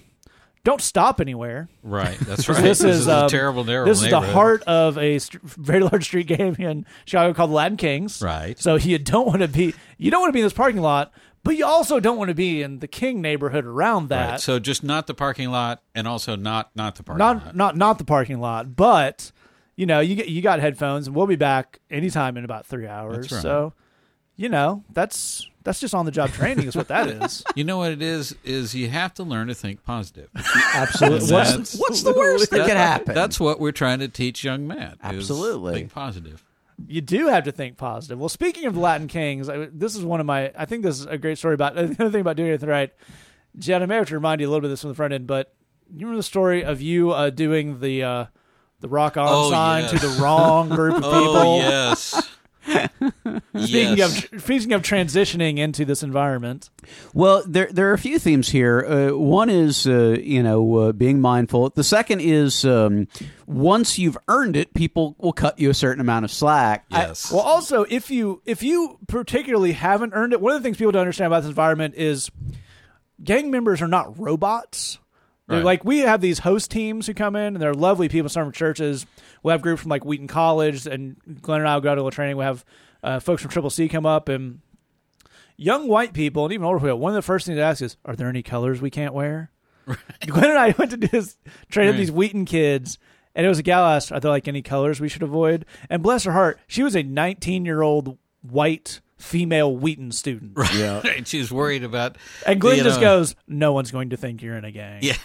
[0.62, 1.68] don't stop anywhere.
[1.82, 2.18] right.
[2.20, 2.62] That's right.
[2.62, 6.04] This is, a um, terrible terrible This is the heart of a st- very large
[6.04, 8.20] street game in Chicago called the Latin Kings.
[8.20, 8.58] Right.
[8.58, 11.12] So you don't want to be you don't want to be in this parking lot,
[11.42, 14.30] but you also don't want to be in the King neighborhood around that.
[14.30, 14.40] Right.
[14.40, 17.56] So just not the parking lot and also not not the parking not lot.
[17.56, 19.32] not not the parking lot, but
[19.76, 22.86] you know you get you got headphones, and we'll be back anytime in about three
[22.86, 23.32] hours.
[23.32, 23.42] Right.
[23.42, 23.72] So
[24.40, 27.44] you know that's that's just on the job training is what that is.
[27.54, 28.34] You know what it is?
[28.44, 30.30] Is you have to learn to think positive.
[30.74, 31.26] Absolutely.
[31.28, 33.14] That's- What's, what's the worst that could happen?
[33.14, 34.96] That's what we're trying to teach young men.
[35.02, 35.74] Absolutely.
[35.74, 36.42] think positive.
[36.88, 38.18] You do have to think positive.
[38.18, 40.50] Well, speaking of Latin Kings, I, this is one of my.
[40.56, 42.90] I think this is a great story about the other thing about doing it right.
[43.58, 45.12] Jed, I may have to remind you a little bit of this from the front
[45.12, 45.52] end, but
[45.92, 48.24] you remember the story of you uh, doing the uh,
[48.80, 49.90] the rock on Oh, sign yes.
[49.90, 51.36] to the wrong group of people.
[51.36, 52.30] Oh yes.
[52.70, 54.24] Speaking yes.
[54.32, 56.70] of speaking of transitioning into this environment,
[57.12, 58.84] Well, there there are a few themes here.
[59.12, 61.70] Uh, one is uh, you know uh, being mindful.
[61.70, 63.08] The second is um,
[63.46, 66.86] once you've earned it, people will cut you a certain amount of slack.
[66.90, 67.30] I- yes.
[67.32, 70.92] well, also if you if you particularly haven't earned it, one of the things people
[70.92, 72.30] don't understand about this environment is
[73.22, 74.98] gang members are not robots.
[75.50, 75.64] They're Right.
[75.64, 78.28] Like we have these host teams who come in, and they're lovely people.
[78.28, 79.04] Some from churches.
[79.42, 82.10] We have groups from like Wheaton College, and Glenn and I will go to a
[82.10, 82.36] training.
[82.36, 82.64] We have
[83.02, 84.60] uh, folks from Triple C come up, and
[85.56, 86.98] young white people, and even older people.
[86.98, 89.50] One of the first things to ask is, "Are there any colors we can't wear?"
[89.86, 89.98] Right.
[90.26, 91.36] Glenn and I went to do this
[91.70, 91.98] train up Right.
[91.98, 92.98] these Wheaton kids,
[93.34, 96.02] and it was a gal asked, "Are there like any colors we should avoid?" And
[96.02, 100.74] bless her heart, she was a 19 year old white female Wheaton student, Right.
[100.74, 101.00] Yeah.
[101.04, 101.26] Right.
[101.28, 102.16] She's worried about.
[102.46, 105.00] and Glenn you just know, goes, "No one's going to think you're in a gang."
[105.02, 105.16] Yeah.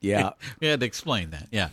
[0.00, 0.30] Yeah.
[0.60, 1.48] We had to explain that.
[1.50, 1.68] Yeah.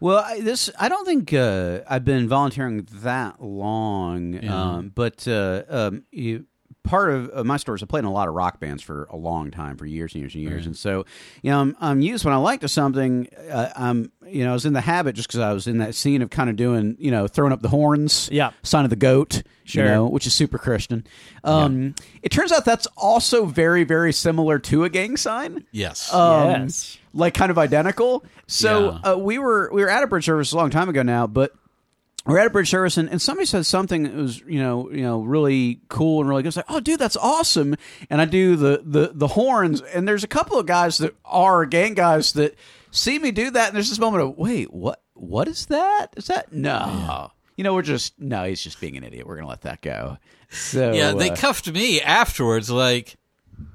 [0.00, 4.62] Well, I, this I don't think uh, I've been volunteering that long, Yeah.
[4.76, 6.46] um, but uh, um, you,
[6.84, 9.04] part of, of my story is I played in a lot of rock bands for
[9.10, 10.66] a long time, for years and years and years, Right.
[10.66, 11.04] and so
[11.42, 13.28] you know I'm, I'm used when I like to something.
[13.50, 15.94] Uh, I'm you know I was in the habit just because I was in that
[15.94, 18.50] scene of kind of doing you know throwing up the horns, Yeah.
[18.62, 19.84] sign of the goat, Sure.
[19.84, 21.06] you know, which is super Christian.
[21.44, 26.12] Um, It turns out that's also very very similar to a gang sign Yes.
[26.12, 26.98] um, Yes.
[27.14, 28.24] like kind of identical.
[28.48, 29.12] So Yeah.
[29.12, 31.52] uh, we were we were at a bridge service a long time ago now, but
[32.26, 35.02] we're at a bridge service and, and somebody said something that was you know you
[35.02, 36.48] know really cool and really good.
[36.48, 37.76] It's like, oh, dude, that's awesome.
[38.10, 41.66] And I do the the the horns, and there's a couple of guys that are
[41.66, 42.56] gang guys that
[42.90, 46.08] see me do that, and there's this moment of wait, what what is that?
[46.16, 47.30] Is that no?
[47.56, 48.44] You know, we're just no.
[48.44, 49.26] He's just being an idiot.
[49.26, 50.18] We're gonna let that go.
[50.50, 51.12] So yeah.
[51.12, 52.70] They uh, cuffed me afterwards.
[52.70, 53.16] Like,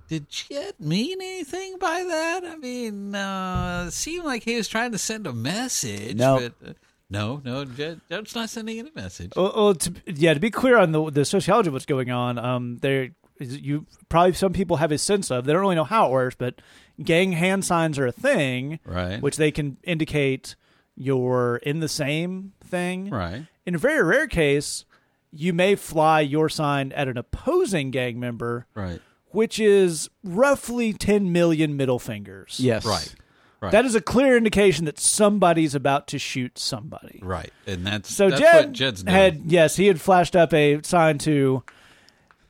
[0.07, 2.45] did Jed mean anything by that?
[2.45, 6.15] I mean, uh, it seemed like he was trying to send a message.
[6.15, 6.49] No.
[6.60, 6.73] But, uh,
[7.10, 7.65] no, no.
[7.65, 9.32] Jed, not sending any message.
[9.36, 12.38] Well, well to, yeah, to be clear on the the sociology of what's going on,
[12.38, 15.46] um, there is- you probably some people have a sense of.
[15.46, 16.62] They don't really know how it works, but
[17.02, 19.22] gang hand signs are a thing, Right.
[19.22, 20.56] which they can indicate
[20.96, 23.10] you're in the same thing.
[23.12, 23.46] Right.
[23.65, 24.84] In a very rare case,
[25.32, 29.00] you may fly your sign at an opposing gang member, Right.
[29.28, 32.60] which is roughly 10 million middle fingers.
[32.60, 33.13] yes, Right.
[33.60, 33.72] Right.
[33.72, 37.20] That is a clear indication that somebody's about to shoot somebody.
[37.24, 37.52] Right.
[37.65, 39.15] And that's So that's Jed what Jed's doing.
[39.15, 41.63] had yes, he had flashed up a sign to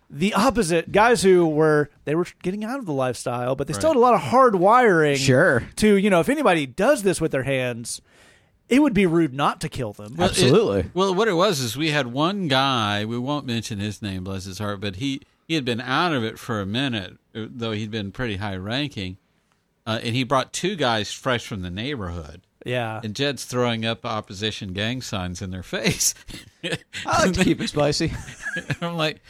[0.10, 3.90] the opposite guys who were they were getting out of the lifestyle, but they still
[3.92, 5.18] had a lot of hard wiring.
[5.18, 5.64] Sure.
[5.78, 8.02] To you know, if anybody does this with their hands,
[8.70, 10.16] it would be rude not to kill them.
[10.18, 10.92] Well, it- Absolutely.
[10.94, 13.06] well, what it was is we had one guy.
[13.06, 16.24] We won't mention his name, bless his heart, but he he had been out of
[16.26, 19.18] it for a minute, uh, though he'd been pretty high ranking,
[19.88, 22.42] uh, and he brought two guys fresh from the neighborhood.
[22.66, 23.02] yeah.
[23.04, 26.14] And Jed's throwing up opposition gang signs in their face.
[26.64, 28.12] I like to keep it spicy.
[28.82, 29.22] I'm like,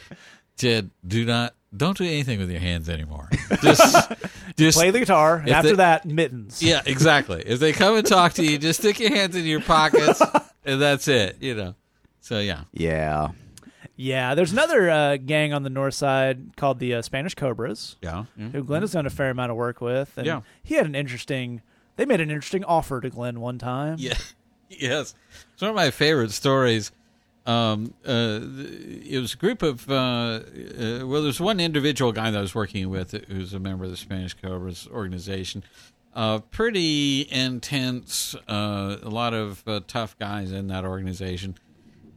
[0.58, 3.28] Jed, do not don't do anything with your hands anymore.
[3.62, 4.12] Just,
[4.56, 5.36] just play the guitar.
[5.36, 6.62] And after they, that, mittens.
[6.62, 7.42] Yeah, exactly.
[7.46, 10.22] if they come and talk to you, just stick your hands in your pockets,
[10.64, 11.36] and that's it.
[11.40, 11.74] You know.
[12.20, 12.64] So yeah.
[12.72, 13.28] Yeah.
[14.00, 17.96] Yeah, there's another uh, gang on the north side called the uh, Spanish Cobras.
[18.00, 18.48] Yeah, yeah.
[18.50, 20.16] Who Glenn has done a fair amount of work with.
[20.16, 20.40] And yeah.
[20.62, 21.62] He had an interesting.
[21.96, 23.96] They made an interesting offer to Glenn one time.
[23.98, 24.14] Yeah.
[24.70, 25.14] Yes.
[25.54, 26.92] It's one of my favorite stories.
[27.46, 30.40] Um, uh, it was a group of uh, uh,
[31.06, 33.96] well, there's one individual guy that I was working with who's a member of the
[33.96, 35.64] Spanish Cobras organization.
[36.14, 41.56] Uh, pretty intense, uh, a lot of uh, tough guys in that organization,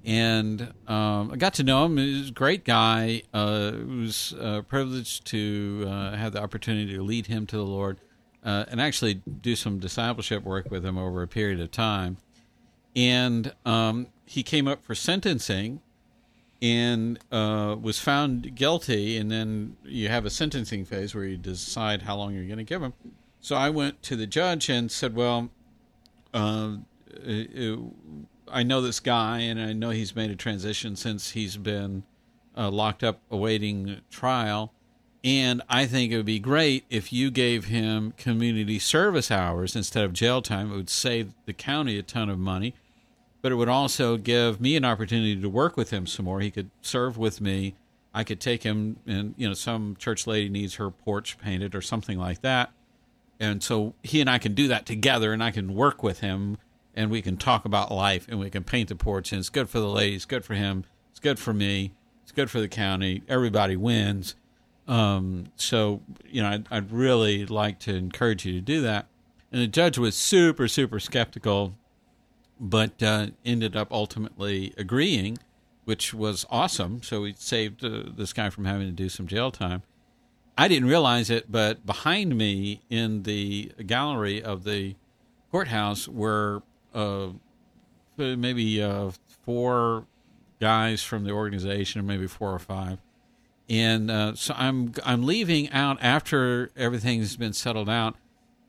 [0.04, 1.98] and um, I got to know him.
[1.98, 3.24] He was a great guy.
[3.34, 4.34] Uh, it was
[4.68, 5.86] privileged to
[6.16, 8.00] have the opportunity to lead him to the Lord,
[8.44, 12.18] and actually do some discipleship work with him over a period of time
[12.96, 15.82] and um, he came up for sentencing
[16.62, 19.18] and uh, was found guilty.
[19.18, 22.64] And then you have a sentencing phase where you decide how long you're going to
[22.64, 22.94] give him.
[23.40, 25.50] So I went to the judge and said, "Well,
[26.34, 26.76] uh,
[28.48, 32.04] I know this guy, and I know he's made a transition since he's been
[32.58, 34.74] uh, locked up awaiting trial."
[35.24, 40.04] And I think it would be great if you gave him community service hours instead
[40.04, 40.72] of jail time.
[40.72, 42.74] It would save the county a ton of money
[43.42, 46.40] but it would also give me an opportunity to work with him some more.
[46.40, 47.76] He could serve with me.
[48.14, 51.82] I could take him, and you know, some church lady needs her porch painted or
[51.82, 52.72] something like that,
[53.40, 56.58] and so he and I can do that together, and I can work with him,
[56.96, 59.70] and we can talk about life, and we can paint the porch, and it's good
[59.70, 63.24] for the ladies, good for him, it's good for me, it's good for the county.
[63.28, 64.36] Everybody wins.
[64.88, 69.08] Um, so you know, I'd, I'd really like to encourage you to do that.
[69.52, 71.74] And the judge was super, super skeptical
[72.62, 75.40] but uh, ended up ultimately agreeing,
[75.84, 77.02] which was awesome.
[77.02, 79.82] So we saved uh, this guy from having to do some jail time.
[80.58, 84.96] I didn't realize it, but behind me in the gallery of the
[85.50, 86.62] courthouse were
[86.94, 87.28] uh,
[88.18, 89.12] maybe uh,
[89.46, 90.06] four
[90.60, 93.00] guys from the organization, or maybe four or five.
[93.70, 98.16] And uh, so I'm I'm leaving out after everything's been settled out,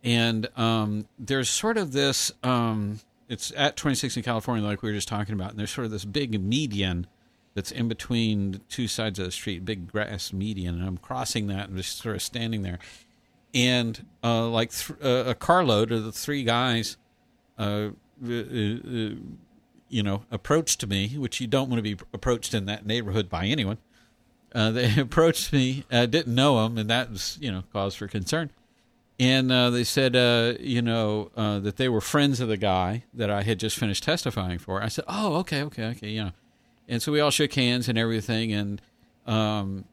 [0.05, 4.95] and um, there's sort of this um, it's at 26 in California, like we were
[4.95, 7.07] just talking about, and there's sort of this big median
[7.55, 11.69] that's in between two sides of the street, big grass median, and I'm crossing that
[11.69, 12.79] and just sort of standing there,
[13.55, 16.97] and uh, like th- uh, a carload of the three guys,
[17.59, 17.91] uh, uh, uh,
[18.23, 23.47] you know, approached me, which you don't want to be approached in that neighborhood by
[23.47, 23.79] anyone.
[24.55, 25.85] Uh, they approached me.
[25.91, 28.51] I didn't know them, and that was you know cause for concern
[29.23, 33.05] and uh, they said, uh, you know, uh, that they were friends of the guy
[33.15, 34.83] that I had just finished testifying for.
[34.83, 36.33] I said, oh, okay, okay, okay, you know.
[36.89, 38.83] And so we all shook hands and everything, and
[39.27, 39.85] um,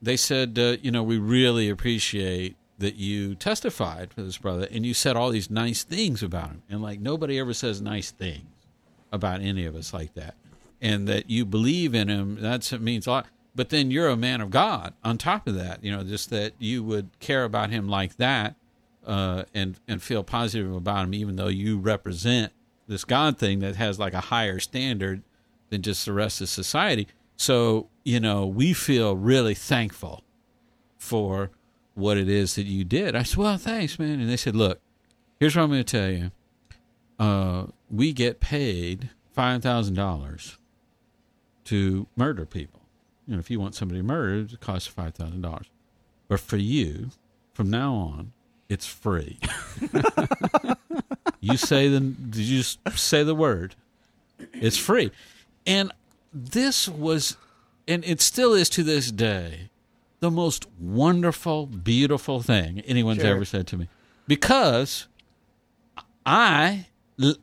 [0.00, 4.84] they said, uh, you know, we really appreciate that you testified for this brother, and
[4.84, 8.46] you said all these nice things about him, and like nobody ever says nice things
[9.12, 10.34] about any of us like that,
[10.80, 12.38] and that you believe in him.
[12.40, 13.26] That's it means a lot.
[13.54, 14.92] But then you're a man of God.
[15.02, 18.54] On top of that, you know, just that you would care about him like that
[19.06, 22.52] uh, and and feel positive about him, even though you represent
[22.86, 25.22] this God thing that has like a higher standard
[25.70, 27.08] than just the rest of society.
[27.36, 30.22] So you know, we feel really thankful
[30.98, 31.50] for
[31.96, 33.16] what it is that you did.
[33.16, 34.20] I said, well, thanks, man.
[34.20, 34.80] And they said, look,
[35.40, 36.30] here's what I'm going to tell you.
[37.18, 40.58] Uh, we get paid five thousand dollars
[41.64, 42.82] to murder people.
[43.26, 45.66] You know, if you want somebody murdered, it costs five thousand dollars.
[46.28, 47.10] But for you,
[47.54, 48.32] from now on,
[48.68, 49.38] it's free.
[51.40, 53.74] you say the you just say the word.
[54.52, 55.10] It's free.
[55.66, 55.92] And
[56.34, 57.38] this was
[57.88, 59.70] and it still is to this day
[60.26, 63.30] the most wonderful, beautiful thing anyone's sure.
[63.30, 63.88] ever said to me.
[64.26, 65.06] Because
[66.24, 66.86] I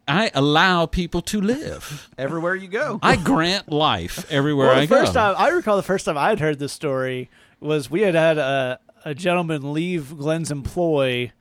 [0.08, 3.00] I allow people to live everywhere you go.
[3.02, 4.98] I grant life everywhere well, I go.
[4.98, 8.15] First time I recall the first time I had heard this story was we had
[8.15, 11.32] had a a gentleman leave Glenn's employ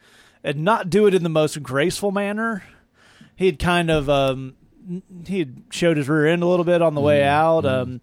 [0.45, 2.63] and not do it in the most graceful manner.
[3.35, 4.55] He had kind of um,
[5.27, 7.29] he had showed his rear end a little bit on the mm, way mm-hmm.
[7.29, 7.65] out.
[7.65, 7.83] Mm.
[7.83, 8.01] Um,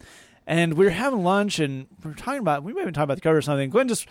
[0.50, 3.04] and we were having lunch and we were talking about we may have been talking
[3.06, 3.70] about the cover or something.
[3.70, 4.08] Glenn just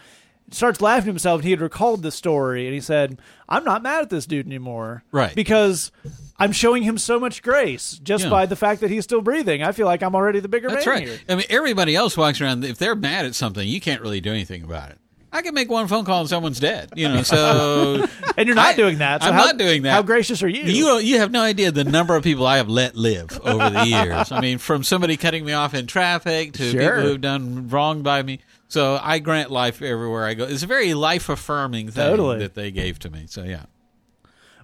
[0.50, 1.40] starts laughing to himself.
[1.40, 4.46] and He had recalled the story and he said, "I'm not mad at this dude
[4.46, 5.34] anymore, right?
[5.34, 5.90] Because
[6.38, 8.30] I'm showing him so much grace just yeah.
[8.30, 9.64] by the fact that he's still breathing.
[9.64, 11.08] I feel like I'm already the bigger That's man right.
[11.08, 11.18] here.
[11.28, 12.64] I mean, everybody else walks around.
[12.64, 14.98] If they're mad at something, you can't really do anything about it.
[15.32, 16.90] I can make one phone call and someone's dead.
[16.96, 19.22] You know, so and you're not I, doing that.
[19.22, 19.92] So I'm how, not doing that.
[19.92, 20.62] How gracious are you?
[20.62, 23.86] You you have no idea the number of people I have let live over the
[23.86, 24.32] years.
[24.32, 26.80] I mean, from somebody cutting me off in traffic to sure.
[26.80, 28.40] people who've done wrong by me.
[28.68, 30.44] So I grant life everywhere I go.
[30.44, 32.38] It's a very life affirming thing Totally.
[32.38, 33.24] that they gave to me.
[33.26, 33.64] So yeah.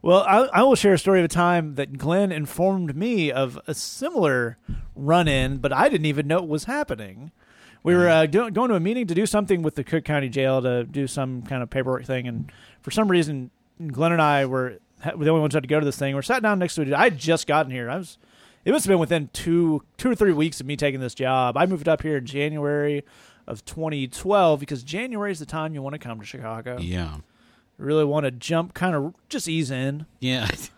[0.03, 3.59] Well, I, I will share a story of a time that Glenn informed me of
[3.67, 4.59] a similar
[4.95, 7.33] run in, but I didn't even know it was happening.
[7.85, 10.29] We were uh, do, going to a meeting to do something with the Cook County
[10.29, 13.51] Jail to do some kind of paperwork thing, and for some reason,
[13.87, 16.15] Glenn and I were the only ones who had to go to this thing.
[16.15, 16.93] We're sat down next to it.
[16.93, 17.89] I had just gotten here.
[17.91, 18.19] I was.
[18.65, 21.59] It must have been within two two or three weeks of me taking this job.
[21.59, 23.05] I moved up here in January
[23.47, 26.79] of 2012 because January is the time you want to come to Chicago.
[26.81, 27.19] Yeah.
[27.77, 30.07] Really want to jump, kind of just ease in.
[30.21, 30.49] Yeah.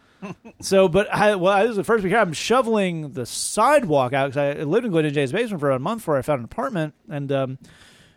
[0.60, 2.20] So, but I, well, this is the first week here.
[2.20, 5.78] I'm shoveling the sidewalk out because I lived in Glenn and Jay's basement for a
[5.78, 7.58] month before I found an apartment, and um,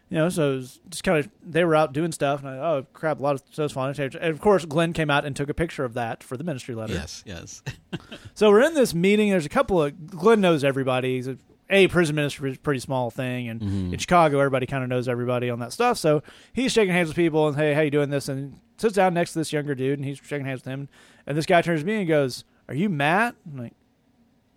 [0.09, 2.57] you know, so it was just kind of they were out doing stuff, and I
[2.57, 3.93] oh crap, a lot of stuff's fun.
[3.99, 6.73] And of course, Glenn came out and took a picture of that for the ministry
[6.75, 6.93] letter.
[6.93, 7.23] yes.
[7.25, 7.61] Yes.
[8.33, 9.29] So we're in this meeting.
[9.31, 11.15] There's a couple of Glenn knows everybody.
[11.15, 11.37] He's a,
[11.69, 13.93] a prison ministry is a pretty small thing, and Mm-hmm.
[13.93, 15.97] in Chicago, everybody kind of knows everybody on that stuff.
[15.97, 18.29] So he's shaking hands with people and hey, how you doing this?
[18.29, 20.89] And sits down next to this younger dude, and he's shaking hands with him.
[21.27, 23.73] And this guy turns to me and goes, "Are you Matt?" I'm like,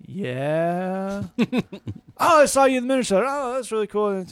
[0.00, 1.24] "Yeah."
[2.18, 3.18] oh, I saw you in the ministry.
[3.24, 4.24] Oh, that's really cool.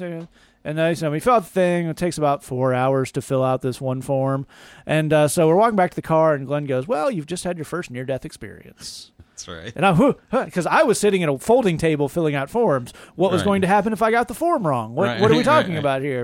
[0.62, 1.86] And uh, so we fill out the thing.
[1.86, 4.46] It takes about four hours to fill out this one form.
[4.84, 7.44] And uh, so we're walking back to the car, and Glenn goes, "Well, you've just
[7.44, 9.72] had your first near-death experience." That's right.
[9.74, 12.92] And I'm because I was sitting at a folding table filling out forms.
[13.16, 13.46] What was Right.
[13.46, 14.94] going to happen if I got the form wrong?
[14.94, 15.78] What, Right, what are we talking right.
[15.80, 16.22] about here?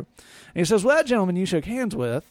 [0.55, 2.25] And he says, "Well, that gentleman you shook hands with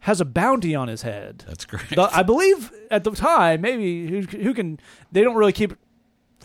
[0.00, 1.44] has a bounty on his head.
[1.46, 1.88] That's great.
[1.90, 4.78] The- I believe at the time, maybe who, who can
[5.12, 5.74] they don't really keep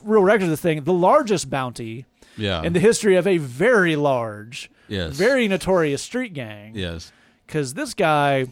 [0.03, 0.83] real records of this thing.
[0.83, 2.05] The largest bounty
[2.37, 2.61] yeah.
[2.63, 5.13] in the history of a very large, yes.
[5.15, 6.73] very notorious street gang.
[6.75, 7.11] Yes.
[7.47, 8.47] Because this guy,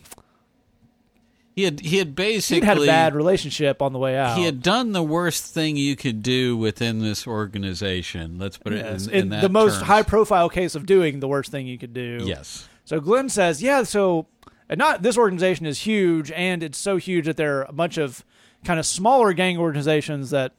[1.56, 4.38] He had he had basically he'd had a bad relationship on the way out.
[4.38, 8.40] he had done the worst thing you could do within this organization.
[8.40, 9.88] Let's put Yes, it in, in the most terms.
[9.88, 12.20] high profile case of doing the worst thing you could do.
[12.24, 12.68] Yes.
[12.86, 14.28] So Glenn says, yeah, so
[14.70, 17.98] and not this organization is huge and it's so huge that there are a bunch
[17.98, 18.24] of
[18.64, 20.54] kind of smaller gang organizations that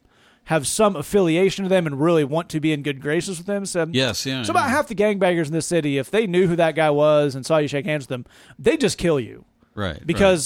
[0.49, 3.65] have some affiliation to them and really want to be in good graces with them.
[3.65, 4.27] So Yes.
[4.27, 4.43] Yeah.
[4.43, 7.35] so about half the gangbangers in this city, if they knew who that guy was
[7.35, 8.27] and saw you shake hands with them,
[8.59, 10.07] they just kill you right.
[10.15, 10.45] right.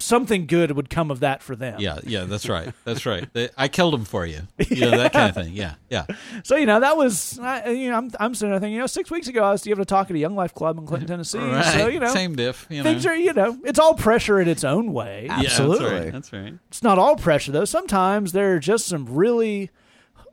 [0.00, 1.80] Because something good would come of that for them.
[1.80, 1.98] Yeah.
[2.04, 2.24] Yeah.
[2.24, 2.72] That's right.
[2.84, 3.28] That's right.
[3.32, 4.40] They- I killed him for you.
[4.68, 5.54] You know that kind of thing.
[5.54, 5.74] Yeah.
[5.88, 6.06] Yeah.
[6.44, 8.86] So you know that was I, you know I'm I'm sitting there thinking you know
[8.86, 11.08] six weeks ago I was giving a talk at a Young Life Club in Clinton,
[11.14, 11.38] Tennessee.
[11.38, 11.64] Right.
[11.78, 12.66] So you know Same diff.
[12.70, 13.12] You things know.
[13.12, 15.26] are you know it's all pressure in its own way.
[15.26, 15.90] Yeah, that's Absolutely.
[15.90, 16.12] right.
[16.12, 16.54] That's right.
[16.68, 17.64] It's not all pressure though.
[17.64, 19.70] Sometimes there are just some really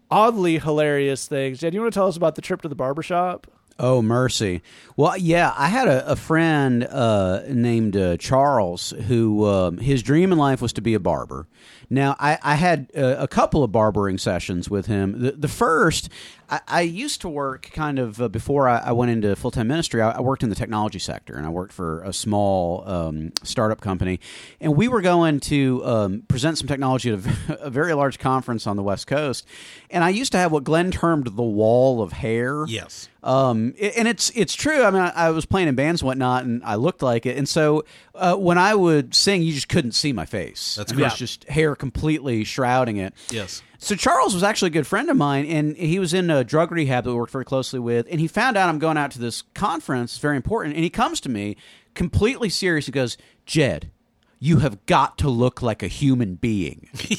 [0.10, 1.60] oddly hilarious things.
[1.60, 3.48] Jed, you want to tell us about the trip to the barbershop?
[3.80, 4.62] Oh mercy!
[4.96, 10.32] Well, yeah, I had a, a friend uh, named uh, Charles who um, his dream
[10.32, 11.48] in life was to be a barber.
[11.90, 15.22] Now, I, I had uh, a couple of barbering sessions with him.
[15.22, 16.10] The, the first,
[16.50, 19.68] I, I used to work kind of uh, before I, I went into full time
[19.68, 20.02] ministry.
[20.02, 24.20] I, worked in the technology sector, and I worked for a small um, startup company.
[24.60, 28.68] And we were going to um, present some technology at a, a very large conference
[28.68, 29.46] on the West Coast.
[29.90, 32.66] And I used to have what Glenn termed the wall of hair.
[32.68, 33.08] Yes.
[33.24, 34.84] Um, and it's it's true.
[34.84, 37.38] I mean, I, I was playing in bands and whatnot, and I looked like it.
[37.38, 37.84] And so
[38.16, 40.76] uh, when I would sing, you just couldn't see my face.
[40.76, 43.14] That's I mean, just hair completely shrouding it.
[43.30, 43.62] Yes.
[43.80, 46.72] So Charles was actually a good friend of mine, and he was in a drug
[46.72, 48.08] rehab that we worked very closely with.
[48.10, 50.90] And he found out I'm going out to this conference, it's very important, and he
[50.90, 51.58] comes to me
[51.94, 52.86] completely serious.
[52.88, 53.92] He goes, "Jed,
[54.40, 56.90] you have got to look like a human being."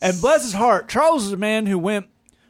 [0.00, 2.06] And bless his heart, Charles is a man who went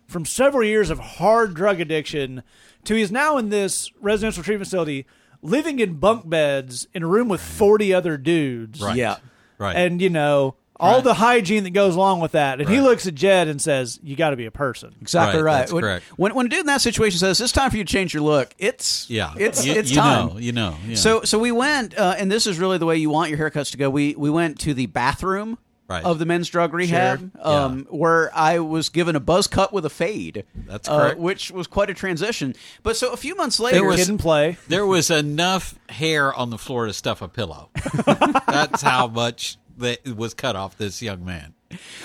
[0.07, 2.43] from several years of hard drug addiction
[2.85, 5.07] to he's now in this residential treatment facility
[5.43, 8.81] living in bunk beds in a room with 40 other dudes.
[8.81, 8.97] Right.
[8.97, 9.17] Yeah.
[9.59, 9.77] Right.
[9.77, 11.05] And, you know, all Right.
[11.05, 12.61] the hygiene that goes along with that.
[12.61, 14.95] And he looks at Jed and says, You got to be a person.
[15.01, 15.59] Exactly Right, right.
[15.61, 16.05] that's when, correct.
[16.17, 18.23] When, when a dude in that situation says it's time for you to change your
[18.23, 19.35] look, it's yeah.
[19.37, 20.29] it's you, it's you time.
[20.29, 20.39] know.
[20.39, 20.77] You know.
[20.87, 20.97] Yeah.
[20.97, 23.73] So so we went, uh, and this is really the way you want your haircuts
[23.73, 23.91] to go.
[23.91, 25.59] We we went to the bathroom
[25.91, 26.05] Right.
[26.05, 27.47] of the men's drug rehab, Sure.
[27.51, 30.45] um, where I was given a buzz cut with a fade.
[30.67, 31.19] That's uh, correct.
[31.19, 32.55] which was quite a transition.
[32.83, 34.59] But so a few months later, There was- Kid 'n Play.
[34.69, 37.71] there was enough hair on the floor to stuff a pillow.
[38.47, 41.55] That's how much that was cut off this young man.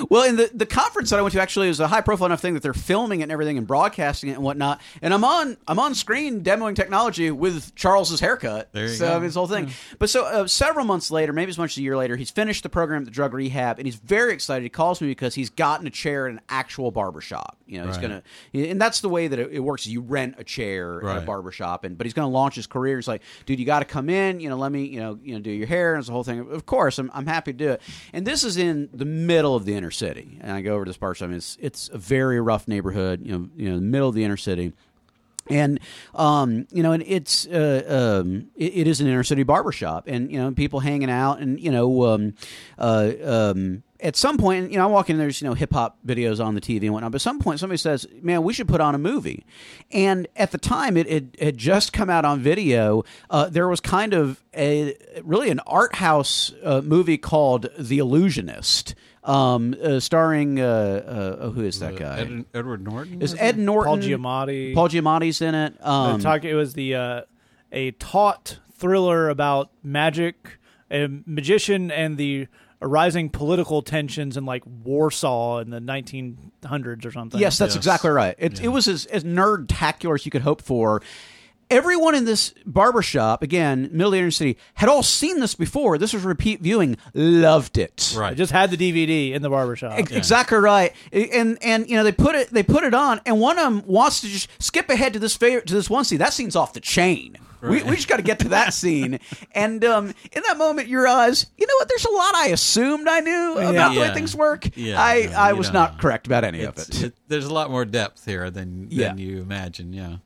[0.09, 2.41] Well, in the, the conference that I went to actually is a high profile enough
[2.41, 4.81] thing that they're filming it and everything and broadcasting it and whatnot.
[5.01, 8.69] And I'm on I'm on screen demoing technology with Charles's haircut.
[8.73, 9.11] There you so go.
[9.11, 9.69] I mean, this whole thing.
[9.99, 12.63] But so uh, several months later, maybe as much as a year later, he's finished
[12.63, 14.63] the program at the drug rehab and he's very excited.
[14.63, 17.57] He calls me because he's gotten a chair in an actual barber shop.
[17.65, 18.01] You know, he's Right.
[18.01, 19.87] gonna and that's the way that it, it works.
[19.87, 21.25] You rent a chair at a Right.
[21.25, 22.97] barber shop, and but he's gonna launch his career.
[22.97, 24.39] He's like, dude, you got to come in.
[24.41, 26.23] You know, let me you know you know do your hair and it's the whole
[26.23, 26.39] thing.
[26.51, 27.81] Of course, I'm I'm happy to do it.
[28.11, 30.89] And this is in the middle of the inner city and I go over to
[30.89, 31.21] this part.
[31.21, 33.21] I mean, it's it's a very rough neighborhood.
[33.23, 34.73] You know, you know, the middle of the inner city.
[35.49, 35.79] and
[36.15, 40.31] um, you know, and it's uh, um, it, it is an inner city barbershop, and
[40.31, 42.33] you know, people hanging out, and you know, um,
[42.77, 45.97] uh, um, at some point, you know, I walk in, there's you know hip hop
[46.05, 47.11] videos on the TV and whatnot.
[47.11, 49.45] But at some point, somebody says, "Man, we should put on a movie,"
[49.91, 53.03] and at the time, it it had just come out on video.
[53.29, 58.93] Uh, there was kind of a really an art house uh, movie called The Illusionist
[59.23, 62.19] um, uh, starring uh, uh, oh, who is that guy?
[62.19, 63.21] Ed, Edward Norton.
[63.21, 63.85] Is Ed Norton?
[63.85, 64.73] Paul Giamatti.
[64.73, 65.85] Paul Giamatti's in it.
[65.85, 67.21] Um, talk, it was the uh,
[67.71, 70.59] a taut thriller about magic,
[70.91, 72.47] a magician, and the
[72.83, 77.39] arising political tensions in like Warsaw in the 1900s or something.
[77.39, 77.77] Yes, that's Yes.
[77.77, 78.35] exactly right.
[78.37, 78.65] It, Yeah.
[78.65, 81.01] it was as, as nerd-tacular as you could hope for.
[81.69, 85.97] Everyone in this barbershop, again, middle of the inner city, had all seen this before.
[85.97, 86.97] This was repeat viewing.
[87.15, 88.13] Loved it.
[88.15, 88.37] I Right.
[88.37, 89.93] just had the DVD in the barbershop.
[89.97, 93.39] Ex- Exactly right, and and you know they put it they put it on, and
[93.39, 96.19] one of them wants to just skip ahead to this favorite to this one scene.
[96.19, 97.37] That scene's off the chain.
[97.69, 99.19] We, we just got to get to that scene,
[99.53, 101.87] and um, in that moment, your eyes, you know what?
[101.89, 104.75] There's a lot I assumed I knew about the way things work.
[104.75, 107.03] Yeah, I no, I was don't correct about any of it.
[107.03, 109.07] it- there's a lot more depth here than Yeah.
[109.09, 109.93] than you imagine.
[109.93, 110.17] Yeah.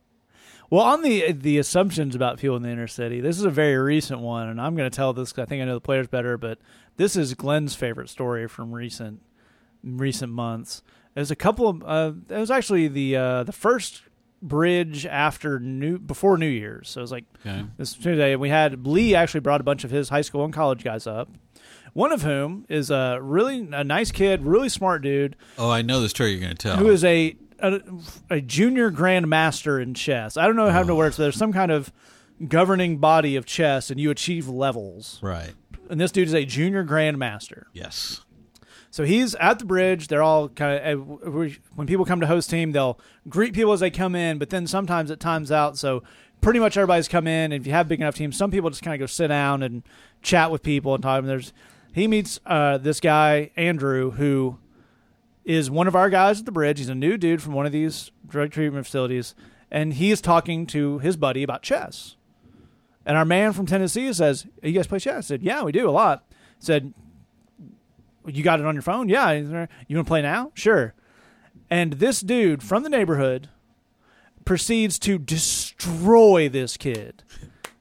[0.70, 3.78] Well, on the the assumptions about people in the inner city, this is a very
[3.78, 6.08] recent one, and I'm going to tell this because I think I know the players
[6.08, 6.38] better.
[6.38, 6.60] But
[6.98, 9.22] this is Glenn's favorite story from recent
[9.84, 10.82] recent months.
[11.14, 11.84] There's a couple of.
[11.84, 14.02] Uh, it was actually the uh, the first
[14.42, 16.90] bridge after new before New Year's.
[16.90, 17.66] So it was like Okay.
[17.78, 18.34] this Tuesday.
[18.34, 21.08] And we had Lee actually brought a bunch of his high school and college guys
[21.08, 21.30] up.
[21.94, 26.00] One of whom is a really a nice kid, really smart dude Oh, I know
[26.00, 26.78] the story you're going to tell.
[26.78, 27.82] who is a, a
[28.30, 30.38] a junior grandmaster in chess.
[30.38, 31.14] I don't know how to work.
[31.14, 31.92] So there's some kind of
[32.48, 35.20] governing body of chess, and you achieve levels.
[35.24, 35.54] right?
[35.90, 37.64] And this dude is a junior grandmaster.
[37.74, 38.22] Yes.
[38.90, 40.08] So he's at the bridge.
[40.08, 41.08] They're all kind of
[41.76, 44.68] when people come to host team, they'll greet people as they come in, but then
[44.68, 45.78] sometimes it times out.
[45.78, 46.04] So
[46.42, 47.52] pretty much everybody's come in.
[47.52, 49.64] And if you have big enough teams, some people just kind of go sit down
[49.64, 49.84] and
[50.22, 51.20] chat with people and talk.
[51.20, 51.54] And there's
[51.94, 54.58] he meets uh, this guy Andrew who
[55.44, 56.80] is one of our guys at the bridge.
[56.80, 59.34] He's a new dude from one of these drug treatment facilities,
[59.72, 62.16] and he is talking to his buddy about chess.
[63.06, 65.90] And our man from Tennessee says, "You guys play chess?" I said, "Yeah, we do
[65.90, 66.26] a lot."
[66.60, 66.94] Said,
[68.28, 69.32] "You got it on your phone?" Yeah.
[69.32, 70.52] You want to play now?
[70.54, 70.94] Sure.
[71.70, 73.50] And this dude from the neighborhood
[74.46, 77.24] proceeds to destroy this kid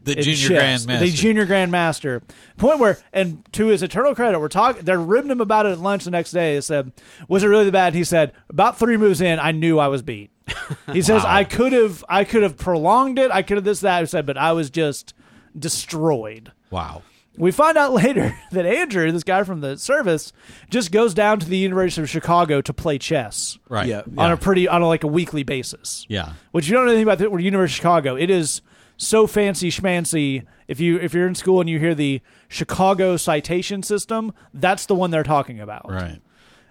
[0.02, 0.98] The junior chess, grandmaster.
[1.00, 2.22] the junior grandmaster.
[2.56, 4.84] Point where, and to his eternal credit, we're talking.
[4.84, 6.54] They're ribbing him about it at lunch the next day.
[6.54, 6.92] They said,
[7.28, 10.30] "Was it really bad?" He said, "About three moves in, I knew I was beat."
[10.92, 13.30] He says, "I could have, I could have prolonged it.
[13.30, 15.14] I could have this, that." He said, "But I was just
[15.58, 17.02] destroyed." wow.
[17.38, 20.32] We find out later that Andrew, this guy from the service,
[20.70, 23.86] just goes down to the University of Chicago to play chess Right.
[23.86, 24.02] Yeah.
[24.16, 26.06] on a pretty on a, like a weekly basis.
[26.08, 26.32] Yeah.
[26.52, 28.16] Which you don't know anything about the University of Chicago.
[28.16, 28.62] It is
[28.96, 30.44] so fancy schmancy.
[30.68, 34.94] If you if you're in school and you hear the Chicago citation system, that's the
[34.94, 35.90] one they're talking about.
[35.90, 36.20] Right.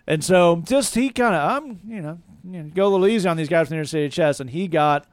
[0.07, 3.27] And so just he kind of um you know, you know go a little easy
[3.29, 5.05] on these guys from the University of Chess, and he got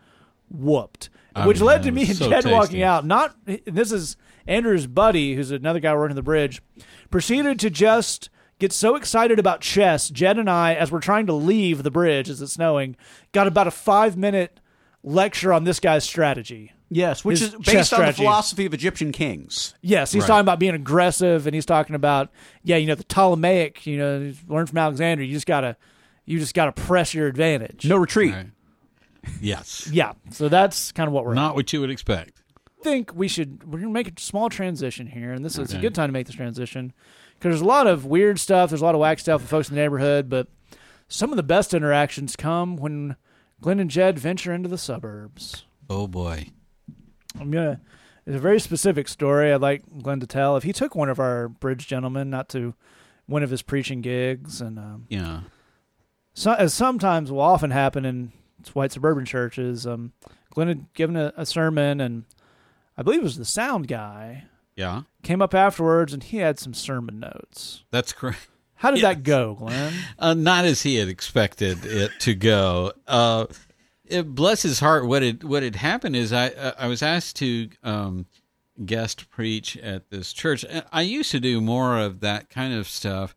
[0.50, 2.50] whooped, I which mean, led to me and so Jed tasty.
[2.52, 3.06] walking out.
[3.06, 3.36] Not
[3.66, 4.16] this is
[4.46, 6.62] Andrew's buddy, who's another guy working the bridge,
[7.10, 10.08] proceeded to just get so excited about chess.
[10.08, 12.96] Jed and I, as we're trying to leave the bridge as it's snowing,
[13.32, 14.60] got about a five minute
[15.02, 16.72] lecture on this guy's strategy.
[16.88, 19.74] Yes, which His is chess based on the philosophy of Egyptian kings.
[19.80, 20.26] Yes, he's Right.
[20.28, 22.30] talking about being aggressive, and he's talking about
[22.62, 23.86] yeah, you know, the Ptolemaic.
[23.86, 25.24] You know, learn from Alexander.
[25.24, 25.76] You just gotta,
[26.26, 27.86] you just gotta press your advantage.
[27.86, 28.34] No retreat.
[28.34, 28.46] Right.
[29.40, 29.88] Yes.
[29.90, 31.32] Yeah, so that's kind of what we're.
[31.34, 32.41] Not what you would expect.
[32.82, 33.70] Think we should.
[33.72, 36.26] We're gonna make a small transition here, and this is a good time to make
[36.26, 36.92] this transition
[37.34, 38.70] because there's a lot of weird stuff.
[38.70, 40.48] There's a lot of whack stuff with folks in the neighborhood, but
[41.08, 43.16] some of the best interactions come when
[43.60, 45.64] Glenn and Jed venture into the suburbs.
[45.88, 46.48] Oh boy.
[47.38, 47.80] I'm gonna.
[48.26, 50.56] It's a very specific story I'd like Glenn to tell.
[50.56, 52.74] If he took one of our bridge gentlemen, not to
[53.26, 55.40] one of his preaching gigs, and um, Yeah.
[56.34, 58.32] so, as sometimes will often happen in
[58.74, 60.12] white suburban churches, um,
[60.50, 62.24] Glenn had given a, a sermon, and
[62.96, 64.44] I believe it was the sound guy
[64.76, 65.02] Yeah.
[65.22, 67.84] came up afterwards, and he had some sermon notes.
[67.90, 68.48] That's correct.
[68.76, 69.14] How did Yes.
[69.16, 69.92] that go, Glenn?
[70.18, 72.92] Uh, not as he had expected it to go.
[73.06, 73.46] Uh,
[74.04, 75.06] it, bless his heart.
[75.06, 78.26] What had what had happened is I uh, I was asked to um,
[78.84, 80.64] guest preach at this church.
[80.92, 83.34] I used to do more of that kind of stuff,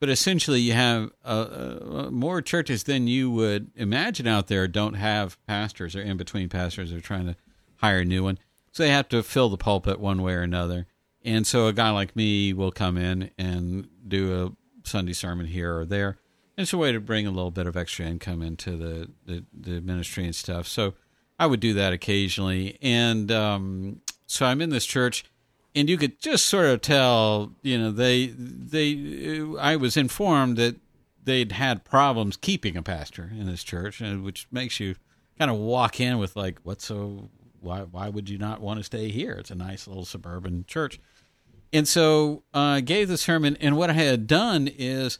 [0.00, 4.94] but essentially you have uh, uh, more churches than you would imagine out there don't
[4.94, 7.36] have pastors or in between pastors are trying to
[7.76, 8.38] hire a new one,
[8.72, 10.86] so they have to fill the pulpit one way or another.
[11.24, 15.76] And so a guy like me will come in and do a Sunday sermon here
[15.76, 16.18] or there.
[16.56, 19.44] And it's a way to bring a little bit of extra income into the, the,
[19.52, 20.66] the ministry and stuff.
[20.66, 20.94] So
[21.40, 25.24] I would do that occasionally, and um, so I'm in this church,
[25.74, 29.42] and you could just sort of tell, you know, they they.
[29.58, 30.76] I was informed that
[31.24, 34.96] they'd had problems keeping a pastor in this church, which makes you
[35.38, 37.30] kind of walk in with like, what's so?
[37.60, 39.32] Why why would you not want to stay here?
[39.32, 41.00] It's a nice little suburban church,
[41.72, 45.18] and so uh, I gave the sermon, and what I had done is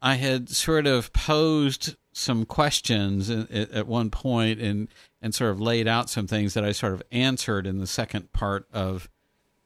[0.00, 4.88] I had sort of posed some questions at, at one point and
[5.22, 8.32] and sort of laid out some things that I sort of answered in the second
[8.32, 9.08] part of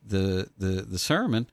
[0.05, 1.47] the the the sermon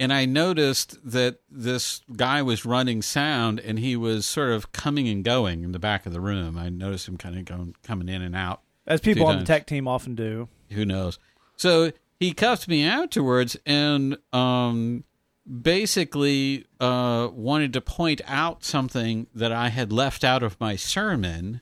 [0.00, 5.08] and I noticed that this guy was running sound and he was sort of coming
[5.08, 6.58] and going in the back of the room.
[6.58, 8.62] I noticed him kind of going coming in and out.
[8.86, 10.48] As people on the tech team often do.
[10.70, 11.18] Who knows?
[11.56, 15.04] So he cuffed me afterwards and um,
[15.62, 21.60] basically uh, wanted to point out something that I had left out of my sermon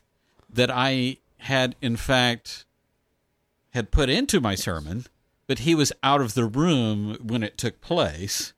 [0.51, 2.65] that I had in fact
[3.71, 5.07] had put into my sermon
[5.47, 8.53] but he was out of the room when it took place.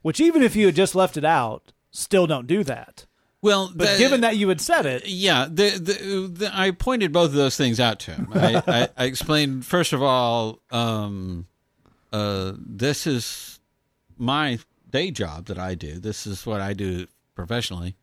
[0.00, 3.04] Which, even if you had just left it out, still don't do that.
[3.40, 7.12] Well, but the, given that you had said it, yeah, the, the, the, I pointed
[7.12, 8.28] both of those things out to him.
[8.34, 11.46] I, I, I explained first of all, um,
[12.12, 13.60] uh, this is
[14.16, 14.58] my
[14.90, 15.98] day job that I do.
[16.00, 17.94] This is what I do professionally.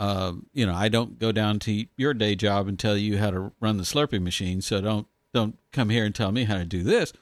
[0.00, 3.30] Uh, you know, I don't go down to your day job and tell you how
[3.30, 4.60] to run the Slurpee machine.
[4.60, 7.12] So don't don't come here and tell me how to do this.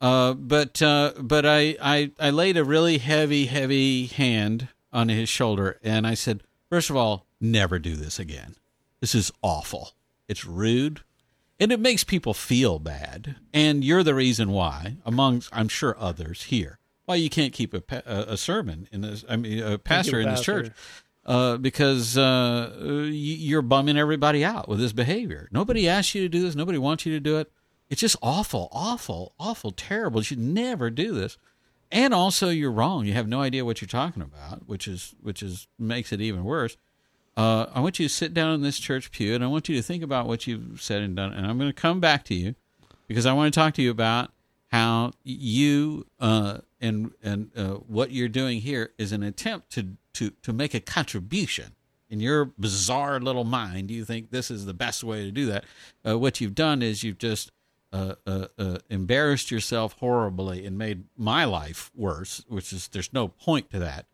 [0.00, 5.28] Uh, but uh, but I, I I laid a really heavy heavy hand on his
[5.28, 8.56] shoulder and I said, first of all, never do this again.
[9.00, 9.90] This is awful.
[10.28, 11.00] It's rude,
[11.58, 13.36] and it makes people feel bad.
[13.52, 17.82] And you're the reason why, among I'm sure others here, why you can't keep a
[18.06, 19.24] a, sermon in this.
[19.28, 20.70] I mean, a pastor in this church.
[21.26, 25.48] Uh, because uh, you're bumming everybody out with this behavior.
[25.52, 26.56] Nobody asked you to do this.
[26.56, 27.52] Nobody wants you to do it.
[27.90, 30.20] It's just awful, awful, awful, terrible.
[30.20, 31.36] You should never do this.
[31.92, 33.04] And also, you're wrong.
[33.04, 36.44] You have no idea what you're talking about, which is which is makes it even
[36.44, 36.76] worse.
[37.36, 39.74] Uh, I want you to sit down in this church pew, and I want you
[39.76, 41.32] to think about what you've said and done.
[41.32, 42.54] And I'm going to come back to you
[43.08, 44.30] because I want to talk to you about
[44.68, 50.30] how you uh, and and uh, what you're doing here is an attempt to to
[50.42, 51.74] to make a contribution
[52.08, 53.90] in your bizarre little mind.
[53.90, 55.64] You think this is the best way to do that?
[56.06, 57.50] Uh, what you've done is you've just
[57.92, 63.28] uh, uh, uh, embarrassed yourself horribly and made my life worse, which is there's no
[63.28, 64.06] point to that.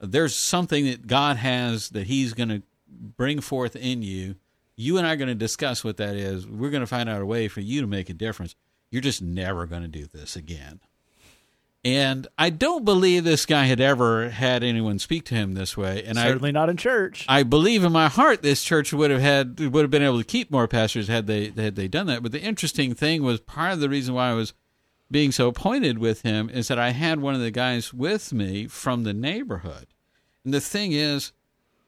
[0.00, 4.36] There's something that God has that He's going to bring forth in you.
[4.76, 6.46] You and I are going to discuss what that is.
[6.46, 8.54] We're going to find out a way for you to make a difference.
[8.90, 10.80] You're just never going to do this again.
[11.84, 16.02] And I don't believe this guy had ever had anyone speak to him this way.
[16.04, 17.24] And certainly I, not in church.
[17.28, 20.24] I believe in my heart this church would have had would have been able to
[20.24, 22.24] keep more pastors had they had they done that.
[22.24, 24.52] But the interesting thing was part of the reason why I was
[25.10, 28.66] being so pointed with him is that I had one of the guys with me
[28.66, 29.86] from the neighborhood.
[30.44, 31.32] And the thing is,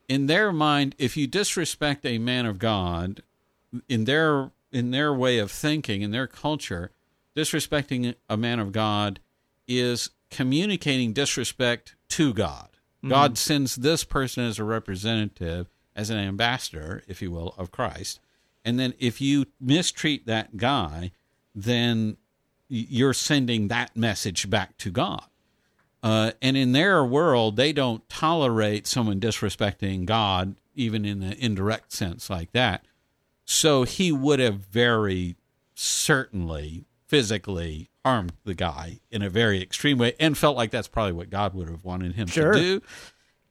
[0.09, 3.23] in their mind, if you disrespect a man of God,
[3.89, 6.93] in their in their way of thinking, in their culture,
[7.35, 9.21] disrespecting a man of God
[9.69, 12.69] is communicating disrespect to God.
[12.99, 13.11] Mm-hmm.
[13.11, 18.19] God sends this person as a representative, as an ambassador, if you will, of Christ.
[18.65, 21.13] And then if you mistreat that guy,
[21.55, 22.17] then
[22.69, 25.25] you're sending that message back to God.
[26.03, 31.93] Uh, and in their world, they don't tolerate someone disrespecting God, even in an indirect
[31.93, 32.85] sense like that.
[33.45, 35.37] So he would have very
[35.75, 41.13] certainly physically harmed the guy in a very extreme way and felt like that's probably
[41.13, 42.55] what God would have wanted him sure.
[42.55, 42.83] to do.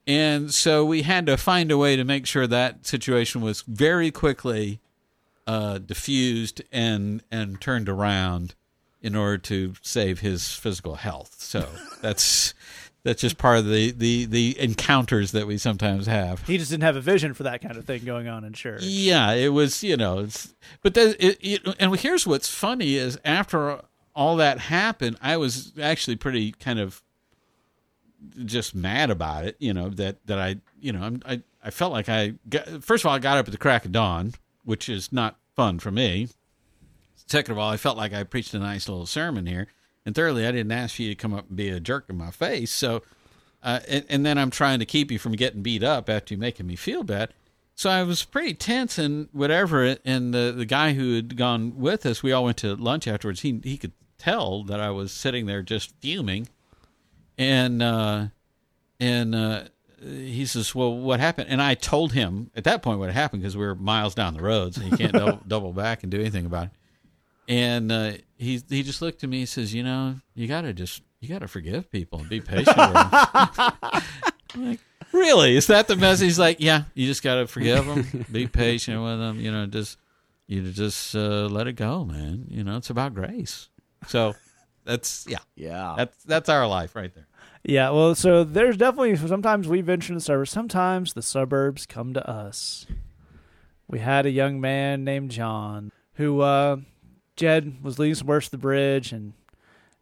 [0.04, 4.10] And so we had to find a way to make sure that situation was very
[4.10, 4.80] quickly
[5.46, 8.56] uh, diffused and and turned around
[9.00, 11.36] in order to save his physical health.
[11.38, 11.68] So
[12.02, 12.52] that's
[13.04, 16.44] that's just part of the, the, the encounters that we sometimes have.
[16.46, 18.82] He just didn't have a vision for that kind of thing going on in church.
[18.82, 20.52] Yeah, it was you know, it's,
[20.82, 23.82] but that, it, it, and here's what's funny is after
[24.18, 27.04] all that happened, I was actually pretty kind of
[28.44, 29.56] just mad about it.
[29.60, 33.04] You know that that I you know I'm, I I felt like I got, first
[33.04, 35.92] of all I got up at the crack of dawn, which is not fun for
[35.92, 36.28] me.
[37.26, 39.68] Second of all, I felt like I preached a nice little sermon here,
[40.04, 42.32] and thirdly, I didn't ask you to come up and be a jerk in my
[42.32, 42.72] face.
[42.72, 43.02] So,
[43.62, 46.38] uh, and, and then I'm trying to keep you from getting beat up after you
[46.38, 47.34] making me feel bad.
[47.76, 49.96] So I was pretty tense and whatever.
[50.04, 53.42] And the the guy who had gone with us, we all went to lunch afterwards.
[53.42, 56.48] He he could tell that I was sitting there just fuming,
[57.36, 58.26] and uh,
[59.00, 59.64] and uh,
[60.00, 63.56] he says, "Well, what happened?" And I told him at that point what happened because
[63.56, 66.46] we were miles down the road, so he can't double, double back and do anything
[66.46, 66.70] about it.
[67.48, 69.40] And uh, he he just looked at me.
[69.40, 72.40] He says, "You know, you got to just you got to forgive people and be
[72.40, 74.02] patient." with them.
[74.56, 74.80] like,
[75.12, 75.56] really?
[75.56, 76.26] Is that the message?
[76.26, 79.40] He's like, "Yeah, you just got to forgive them, be patient with them.
[79.40, 79.98] You know, just
[80.46, 82.46] you just uh, let it go, man.
[82.50, 83.68] You know, it's about grace."
[84.06, 84.34] So
[84.84, 85.94] that's yeah, Yeah.
[85.96, 87.26] that's that's our life right there.
[87.64, 90.50] Yeah, well, so there's definitely sometimes we venture in the suburbs.
[90.50, 92.86] Sometimes the suburbs come to us.
[93.88, 96.76] We had a young man named John who uh,
[97.36, 99.32] Jed was leading some worship the bridge, and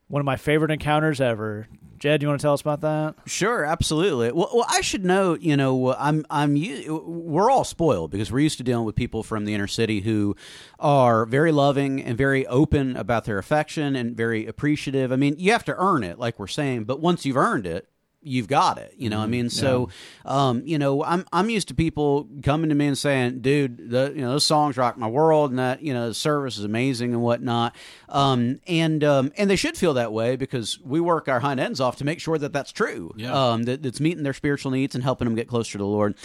[0.09, 1.67] one of my favorite encounters ever.
[1.99, 3.15] Jed, you want to tell us about that?
[3.27, 4.33] Sure, absolutely.
[4.33, 6.55] Well, well, I should note, you know, I'm, I'm,
[6.89, 10.37] we're all spoiled because we're used to dealing with people from the inner city who
[10.79, 15.13] are very loving and very open about their affection and very appreciative.
[15.13, 17.89] I mean, you have to earn it, like we're saying, but once you've earned it,
[18.27, 18.95] you've got it.
[18.97, 19.89] You know, I mean, so,
[20.25, 24.13] um, you know, I'm, I'm used to people coming to me and saying, dude, the,
[24.15, 27.13] you know, those songs rock my world and that, you know, the service is amazing
[27.13, 27.77] and whatnot.
[28.09, 31.81] Um, and, um, and they should feel that way because we work our hind ends
[31.81, 33.13] off to make sure that that's true.
[33.17, 33.33] Yeah.
[33.33, 36.17] Um, that, that's meeting their spiritual needs and helping them get closer to the Lord.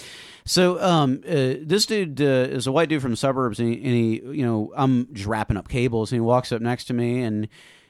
[0.43, 3.75] So, um, uh, this dude uh, is a white dude from the suburbs, and he,
[3.75, 6.93] and he, you know, I'm just wrapping up cables, and he walks up next to
[6.93, 7.47] me, and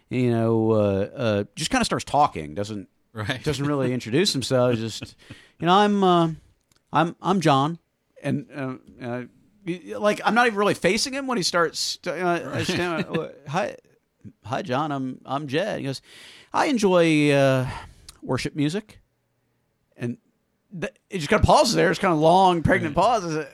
[0.09, 2.53] you know, uh, uh, just kind of starts talking.
[2.53, 3.43] Doesn't Right.
[3.43, 4.76] doesn't really introduce himself.
[4.76, 5.16] Just,
[5.59, 6.30] you know, I'm, uh,
[6.93, 7.78] I'm, I'm John,
[8.24, 9.24] and uh, uh,
[9.99, 11.99] like I'm not even really facing him when he starts.
[12.05, 13.76] Uh, I stand, uh, hi,
[14.45, 14.91] hi, John.
[14.91, 15.80] I'm, I'm Jed.
[15.80, 16.01] He goes,
[16.53, 17.70] I enjoy uh,
[18.22, 18.99] worship music,
[19.97, 20.18] and
[20.80, 21.89] th- it just kind of pauses there.
[21.91, 23.45] It's kind of long, pregnant pauses.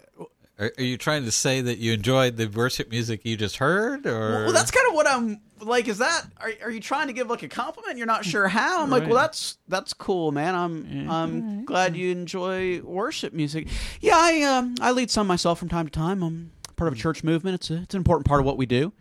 [0.59, 4.07] Are, are you trying to say that you enjoyed the worship music you just heard,
[4.07, 5.87] or Well, that's kind of what I'm like.
[5.87, 7.97] Is that are, are you trying to give like a compliment?
[7.97, 8.81] You're not sure how.
[8.81, 10.55] I'm like, well, that's that's cool, man.
[10.55, 13.67] I'm I'm glad you enjoy worship music.
[14.01, 16.23] Yeah, I um I lead some myself from time to time.
[16.23, 17.55] I'm part of a church movement.
[17.55, 18.93] It's a, it's an important part of what we do,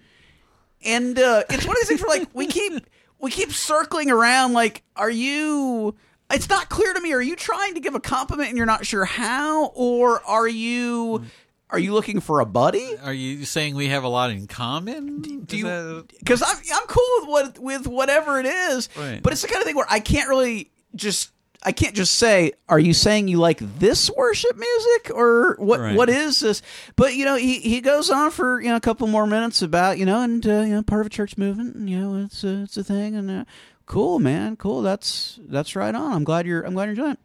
[0.84, 2.86] and uh, it's one of these things where like we keep
[3.18, 4.52] we keep circling around.
[4.52, 5.94] Like, are you?
[6.30, 7.12] It's not clear to me.
[7.12, 11.24] Are you trying to give a compliment and you're not sure how, or are you?
[11.70, 12.96] Are you looking for a buddy?
[13.02, 15.20] are you saying we have a lot in common?
[15.22, 19.20] do you that- because I'm I'm cool with what with whatever it is, Right.
[19.22, 21.30] but it's the kind of thing where I can't really just
[21.62, 25.80] I can't just say, "Are you saying you like this worship music or what?
[25.80, 25.96] Right.
[25.96, 26.62] What is this?"
[26.94, 29.98] But you know, he he goes on for you know a couple more minutes about
[29.98, 32.44] you know and uh, you know part of a church movement, and you know it's
[32.44, 33.44] a, it's a thing, and uh,
[33.86, 34.82] cool, man, cool.
[34.82, 36.12] That's that's right on.
[36.12, 37.18] I'm glad you're I'm glad you're enjoying it.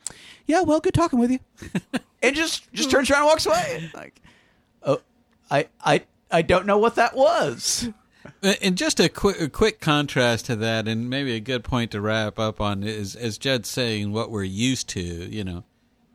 [0.48, 1.40] Yeah, well, good talking with you.
[2.24, 3.92] and just just turns around and walks away.
[3.94, 4.20] Like,
[5.52, 7.90] I I I don't know what that was.
[8.44, 11.92] Uh, And just a quick, a quick contrast to that, and maybe a good point
[11.92, 15.02] to wrap up on is, as Jed's saying, what we're used to.
[15.02, 15.64] You know,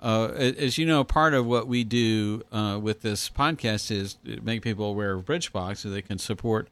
[0.01, 4.63] uh, as you know, part of what we do uh, with this podcast is make
[4.63, 6.69] people aware of Bridgebox so they can support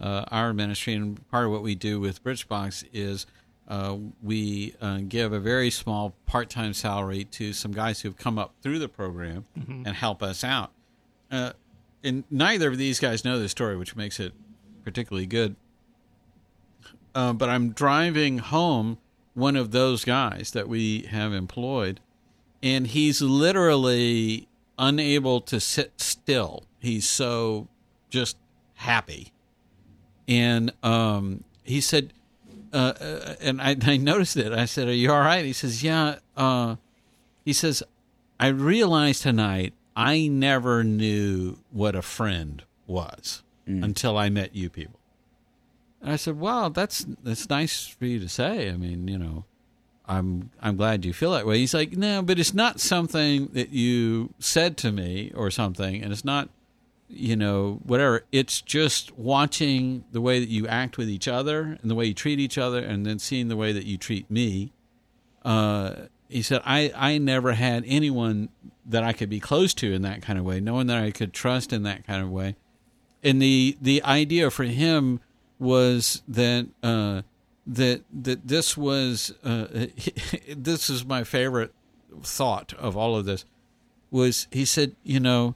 [0.00, 0.94] uh, our ministry.
[0.94, 3.26] And part of what we do with Bridgebox is
[3.68, 8.54] uh, we uh, give a very small part-time salary to some guys who've come up
[8.62, 10.70] through the program and help us out.
[12.06, 14.32] And neither of these guys know this story, which makes it
[14.84, 15.56] particularly good.
[17.16, 18.98] Uh, but I'm driving home
[19.34, 21.98] one of those guys that we have employed,
[22.62, 24.46] and he's literally
[24.78, 26.62] unable to sit still.
[26.78, 27.66] He's so
[28.08, 28.36] just
[28.74, 29.32] happy.
[30.28, 32.12] And um, he said,
[32.72, 34.52] uh, uh, and I, I noticed it.
[34.52, 35.44] I said, Are you all right?
[35.44, 36.18] He says, Yeah.
[36.36, 36.76] Uh,
[37.44, 37.82] he says,
[38.38, 43.42] I realized tonight I never knew what a friend was
[43.82, 45.00] until I met you people.
[46.00, 48.68] And I said, "Wow, that's that's nice for you to say.
[48.70, 49.44] I mean, you know,
[50.06, 53.70] I'm I'm glad you feel that way." He's like, "No, but it's not something that
[53.70, 56.50] you said to me or something, and it's not,
[57.08, 58.24] you know, whatever.
[58.30, 62.14] It's just watching the way that you act with each other and the way you
[62.14, 64.72] treat each other, and then seeing the way that you treat me."
[65.44, 68.50] Uh, he said, "I I never had anyone
[68.88, 71.10] that I could be close to in that kind of way, no one that I
[71.10, 72.56] could trust in that kind of way."
[73.26, 75.20] and the the idea for him
[75.58, 77.22] was that uh,
[77.66, 79.86] that that this was uh,
[80.56, 81.72] this is my favorite
[82.22, 83.44] thought of all of this
[84.10, 85.54] was he said you know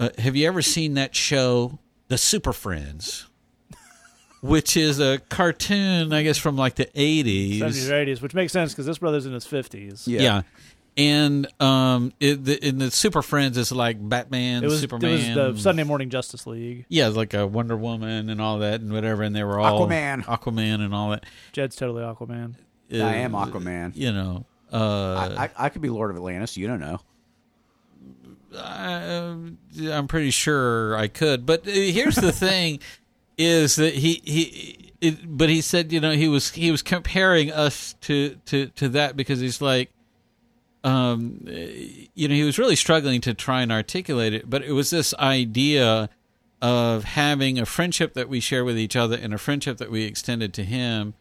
[0.00, 1.78] uh, have you ever seen that show
[2.08, 3.28] the Super Friends
[4.42, 8.52] which is a cartoon I guess from like the 80s 70s or 80s, which makes
[8.52, 10.06] sense because this brother's in his 50s.
[10.06, 10.20] Yeah.
[10.20, 10.42] yeah.
[10.96, 15.36] And um, it, the, in the Super Friends, it's like Batman, It was, Superman, it
[15.48, 16.84] was the Sunday Morning Justice League.
[16.90, 20.24] yeah, like a Wonder Woman and all that and whatever, and they were all Aquaman.
[20.24, 21.24] Aquaman and all that.
[21.52, 22.56] Jed's totally Aquaman.
[22.92, 23.92] Uh, I am Aquaman.
[23.94, 26.58] You know, Uh, I, I, I could be Lord of Atlantis.
[26.58, 27.00] You don't know.
[28.56, 29.34] I,
[29.90, 32.80] I'm pretty sure I could, but uh, here's the thing:
[33.38, 37.50] is that he he, it, but he said you know he was he was comparing
[37.50, 39.90] us to to to that because he's like,
[40.84, 44.90] um, you know, he was really struggling to try and articulate it, but it was
[44.90, 46.08] this idea
[46.60, 50.04] of having a friendship that we share with each other and a friendship that we
[50.04, 51.14] extended to him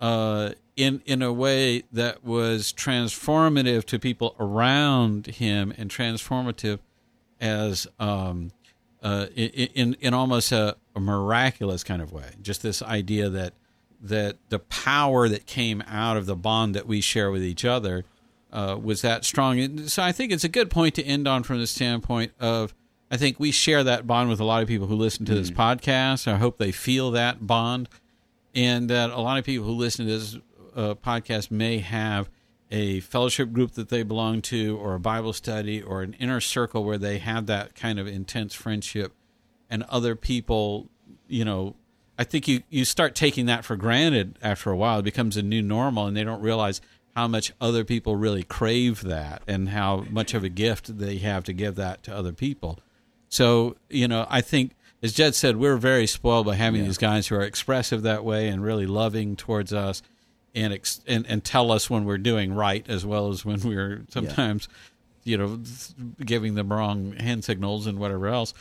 [0.00, 6.80] uh, in in a way that was transformative to people around him and transformative
[7.40, 8.50] as um,
[9.02, 12.30] uh, in in almost a, a, miraculous kind of way.
[12.40, 13.54] Just this idea that
[14.00, 18.04] that the power that came out of the bond that we share with each other
[18.52, 19.58] uh, was that strong.
[19.58, 22.74] And so I think it's a good point to end on from the standpoint of
[23.12, 25.36] I think we share that bond with a lot of people who listen to mm.
[25.36, 26.26] this podcast.
[26.26, 27.90] I hope they feel that bond,
[28.54, 30.36] and that a lot of people who listen to this
[30.74, 32.30] uh, podcast may have
[32.70, 36.84] a fellowship group that they belong to, or a Bible study, or an inner circle
[36.84, 39.12] where they have that kind of intense friendship,
[39.68, 40.88] and other people,
[41.28, 41.76] you know.
[42.18, 45.00] I think you, you start taking that for granted after a while.
[45.00, 46.80] It becomes a new normal, and they don't realize
[47.14, 51.44] how much other people really crave that and how much of a gift they have
[51.44, 52.78] to give that to other people.
[53.28, 56.86] So, you know, I think, as Jed said, we're very spoiled by having yeah.
[56.86, 60.02] these guys who are expressive that way and really loving towards us
[60.54, 64.02] and, ex- and, and tell us when we're doing right as well as when we're
[64.08, 64.68] sometimes,
[65.24, 65.30] yeah.
[65.30, 65.60] you know,
[66.24, 68.54] giving them wrong hand signals and whatever else.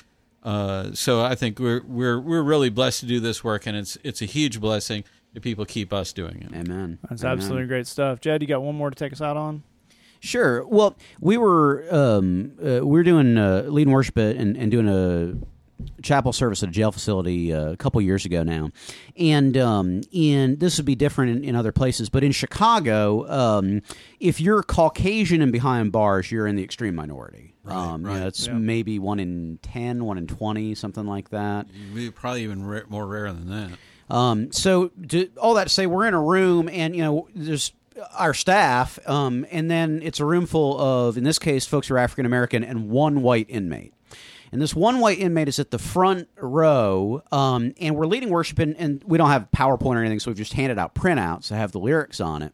[0.44, 3.98] Uh, so I think we're we're we're really blessed to do this work, and it's
[4.04, 6.56] it's a huge blessing if people keep us doing it.
[6.56, 7.00] Amen.
[7.10, 7.38] That's Amen.
[7.38, 8.20] absolutely great stuff.
[8.20, 9.64] Jed, you got one more to take us out on?
[10.20, 10.66] Sure.
[10.66, 15.34] Well, we were um, uh, we are doing uh, leading worship and, and doing a
[16.04, 18.70] chapel service at a jail facility uh, a couple years ago now,
[19.18, 23.82] and um, in this would be different in, in, other places, but in Chicago, um,
[24.20, 27.56] if you're Caucasian and behind bars, you're in the extreme minority.
[27.64, 28.14] Right, um, right.
[28.14, 28.54] You know, it's yeah.
[28.54, 31.68] maybe one in 10, one in twenty, something like that.
[32.14, 33.78] Probably even ra- more rare than that.
[34.12, 37.72] Um, so to, all that to say, we're in a room, and you know, there's
[38.18, 41.96] our staff, um, and then it's a room full of, in this case, folks who
[41.96, 43.94] are African American and one white inmate.
[44.52, 48.60] And this one white inmate is at the front row, um, and we're leading worship,
[48.60, 51.56] and, and we don't have PowerPoint or anything, so we've just handed out printouts that
[51.56, 52.54] have the lyrics on it.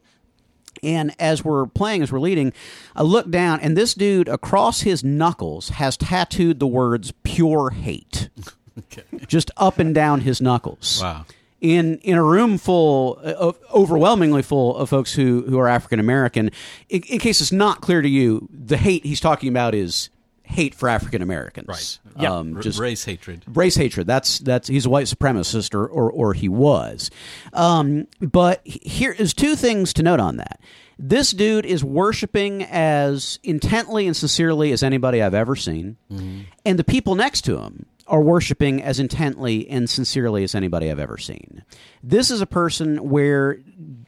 [0.83, 2.53] And as we're playing, as we're leading,
[2.95, 8.29] I look down, and this dude across his knuckles has tattooed the words pure hate.
[8.77, 9.01] okay.
[9.25, 10.99] Just up and down his knuckles.
[11.01, 11.25] Wow
[11.61, 16.51] in in a room full of overwhelmingly full of folks who who are African American.
[16.89, 20.09] In, in, case it's not clear to you, the hate he's talking about is
[20.43, 21.67] hate for African Americans.
[21.67, 21.99] Right.
[22.19, 22.33] Yeah.
[22.33, 23.43] Um, just race hatred.
[23.47, 24.07] Race hatred.
[24.07, 27.09] That's that's he's a white supremacist or or, or he was.
[27.53, 30.59] Um, but here is two things to note on that.
[30.99, 36.41] This dude is worshiping as intently and sincerely as anybody I've ever seen, mm-hmm.
[36.65, 40.99] and the people next to him are worshiping as intently and sincerely as anybody I've
[40.99, 41.63] ever seen.
[42.01, 43.59] This is a person where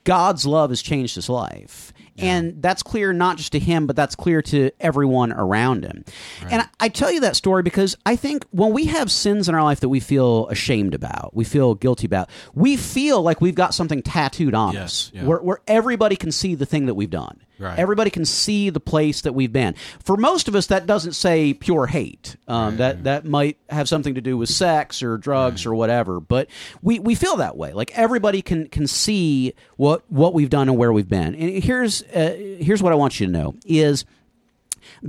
[0.04, 1.94] God's love has changed his life.
[2.16, 2.26] Yeah.
[2.26, 6.04] And that's clear not just to him, but that's clear to everyone around him.
[6.44, 6.54] Right.
[6.54, 9.56] And I, I tell you that story because I think when we have sins in
[9.56, 13.56] our life that we feel ashamed about, we feel guilty about, we feel like we've
[13.56, 15.24] got something tattooed on yes, us yeah.
[15.24, 17.42] where, where everybody can see the thing that we've done.
[17.60, 17.78] Right.
[17.78, 19.76] Everybody can see the place that we've been.
[20.02, 22.38] For most of us, that doesn't say pure hate.
[22.48, 22.78] Um, right.
[22.78, 25.72] That that might have something to do with sex or drugs right.
[25.72, 26.22] or whatever.
[26.22, 26.48] But
[26.82, 27.74] we, we feel that way.
[27.74, 31.36] Like everybody can can see what what we've done and where we've been.
[31.36, 34.06] And here's uh, here's what I want you to know is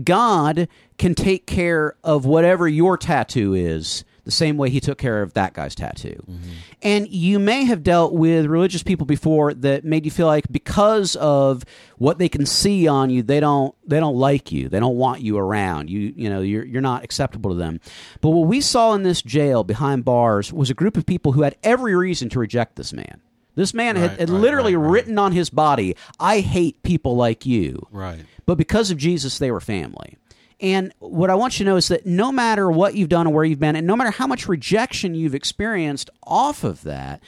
[0.02, 5.22] God can take care of whatever your tattoo is the same way he took care
[5.22, 6.22] of that guy's tattoo.
[6.30, 6.50] Mm-hmm.
[6.82, 11.16] And you may have dealt with religious people before that made you feel like because
[11.16, 11.64] of
[11.98, 14.68] what they can see on you, they don't they don't like you.
[14.68, 15.90] They don't want you around.
[15.90, 17.80] You you know, you're you're not acceptable to them.
[18.20, 21.42] But what we saw in this jail behind bars was a group of people who
[21.42, 23.20] had every reason to reject this man.
[23.56, 27.16] This man right, had, had right, literally right, written on his body, I hate people
[27.16, 27.86] like you.
[27.90, 28.20] Right.
[28.46, 30.16] But because of Jesus, they were family.
[30.60, 33.32] And what I want you to know is that no matter what you've done or
[33.32, 37.22] where you've been, and no matter how much rejection you've experienced off of that,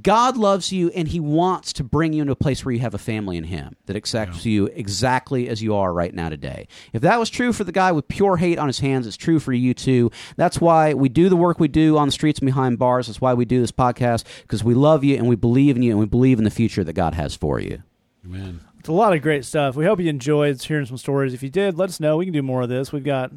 [0.00, 2.94] God loves you and He wants to bring you into a place where you have
[2.94, 4.52] a family in Him that accepts yeah.
[4.52, 6.66] you exactly as you are right now today.
[6.92, 9.38] If that was true for the guy with pure hate on his hands, it's true
[9.38, 10.10] for you too.
[10.36, 13.06] That's why we do the work we do on the streets and behind bars.
[13.06, 15.90] That's why we do this podcast because we love you and we believe in you
[15.90, 17.82] and we believe in the future that God has for you.
[18.24, 18.60] Amen.
[18.82, 19.76] It's a lot of great stuff.
[19.76, 21.32] We hope you enjoyed hearing some stories.
[21.32, 22.16] If you did, let us know.
[22.16, 22.90] We can do more of this.
[22.90, 23.30] We've got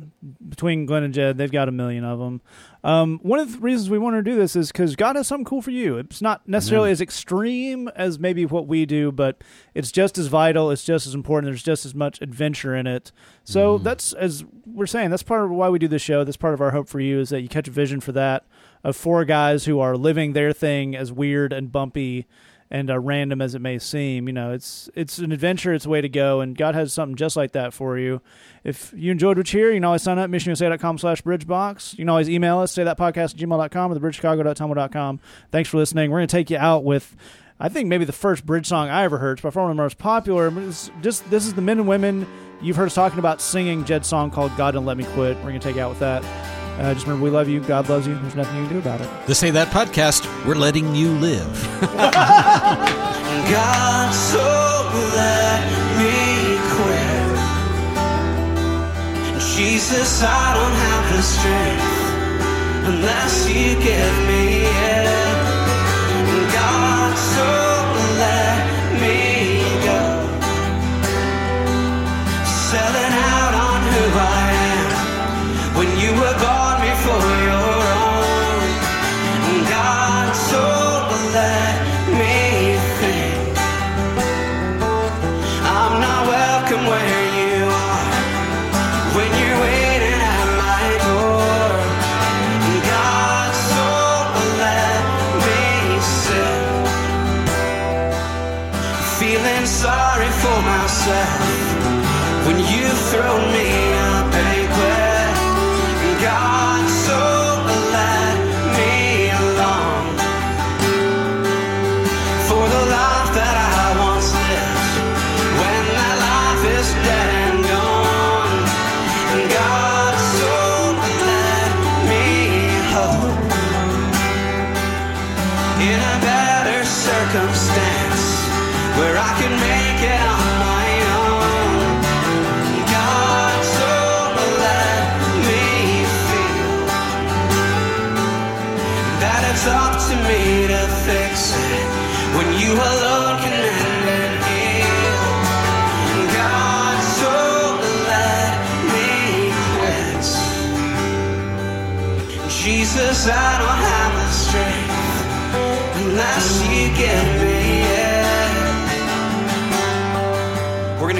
[0.49, 2.41] between Glenn and Jed, they've got a million of them.
[2.83, 5.45] Um, one of the reasons we want to do this is because God has something
[5.45, 5.99] cool for you.
[5.99, 9.43] It's not necessarily as extreme as maybe what we do, but
[9.75, 10.71] it's just as vital.
[10.71, 11.51] It's just as important.
[11.51, 13.11] There's just as much adventure in it.
[13.43, 15.11] So that's as we're saying.
[15.11, 16.23] That's part of why we do this show.
[16.23, 18.47] That's part of our hope for you is that you catch a vision for that
[18.83, 22.25] of four guys who are living their thing as weird and bumpy
[22.71, 24.27] and uh, random as it may seem.
[24.27, 25.73] You know, it's it's an adventure.
[25.73, 28.21] It's a way to go, and God has something just like that for you.
[28.63, 31.93] If you enjoyed what you hear, you can always sign up, missionusa.com slash bridgebox.
[31.93, 35.19] You can always email us, say that podcast at gmail.com or thebridgechicago.tumblr.com.
[35.51, 36.11] Thanks for listening.
[36.11, 37.15] We're going to take you out with,
[37.59, 39.33] I think, maybe the first bridge song I ever heard.
[39.33, 40.51] It's by far one of the most popular.
[40.67, 42.27] It's just This is the men and women
[42.61, 45.37] you've heard us talking about singing Jed's song called God Don't Let Me Quit.
[45.37, 46.23] We're going to take you out with that.
[46.79, 47.61] Uh, just remember, we love you.
[47.61, 48.15] God loves you.
[48.15, 49.09] There's nothing you can do about it.
[49.27, 51.47] The Say That podcast, we're letting you live.
[51.81, 52.91] God,
[54.13, 54.43] so
[55.15, 55.63] let
[55.97, 57.15] me quit.
[59.55, 61.95] Jesus, I don't have the strength
[62.87, 65.07] unless you give me it.
[66.53, 67.45] God, so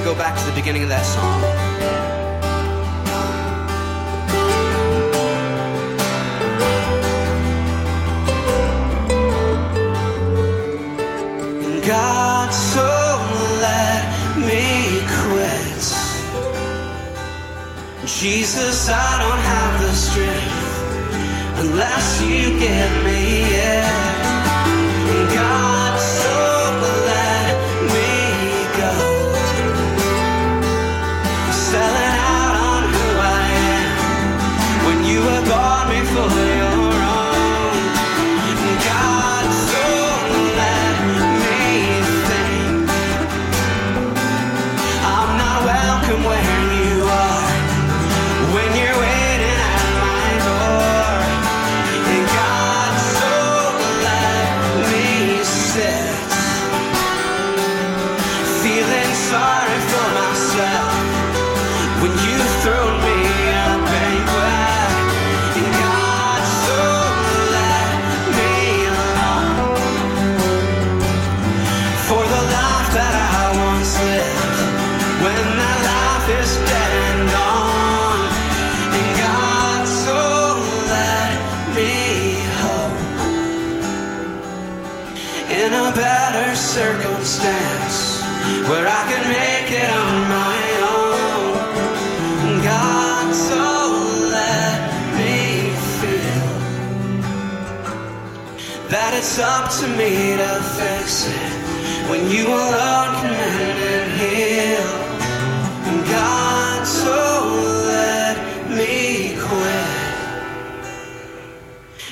[0.05, 1.41] go back to the beginning of that song.
[11.87, 12.85] God, so
[13.65, 14.05] let
[14.45, 15.85] me quit.
[18.05, 20.75] Jesus, I don't have the strength
[21.65, 23.21] unless you give me
[23.73, 23.85] it.
[25.33, 25.84] God,
[99.37, 101.51] it's up to me to fix it
[102.09, 104.87] when you alone can mend and heal.
[106.09, 107.19] God, so
[107.85, 108.37] let
[108.69, 109.91] me quit.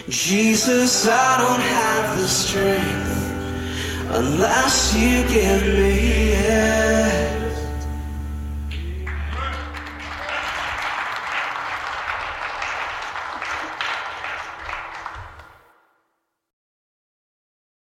[0.09, 3.15] Jesus, I don't have the strength
[4.09, 7.22] unless you give me it.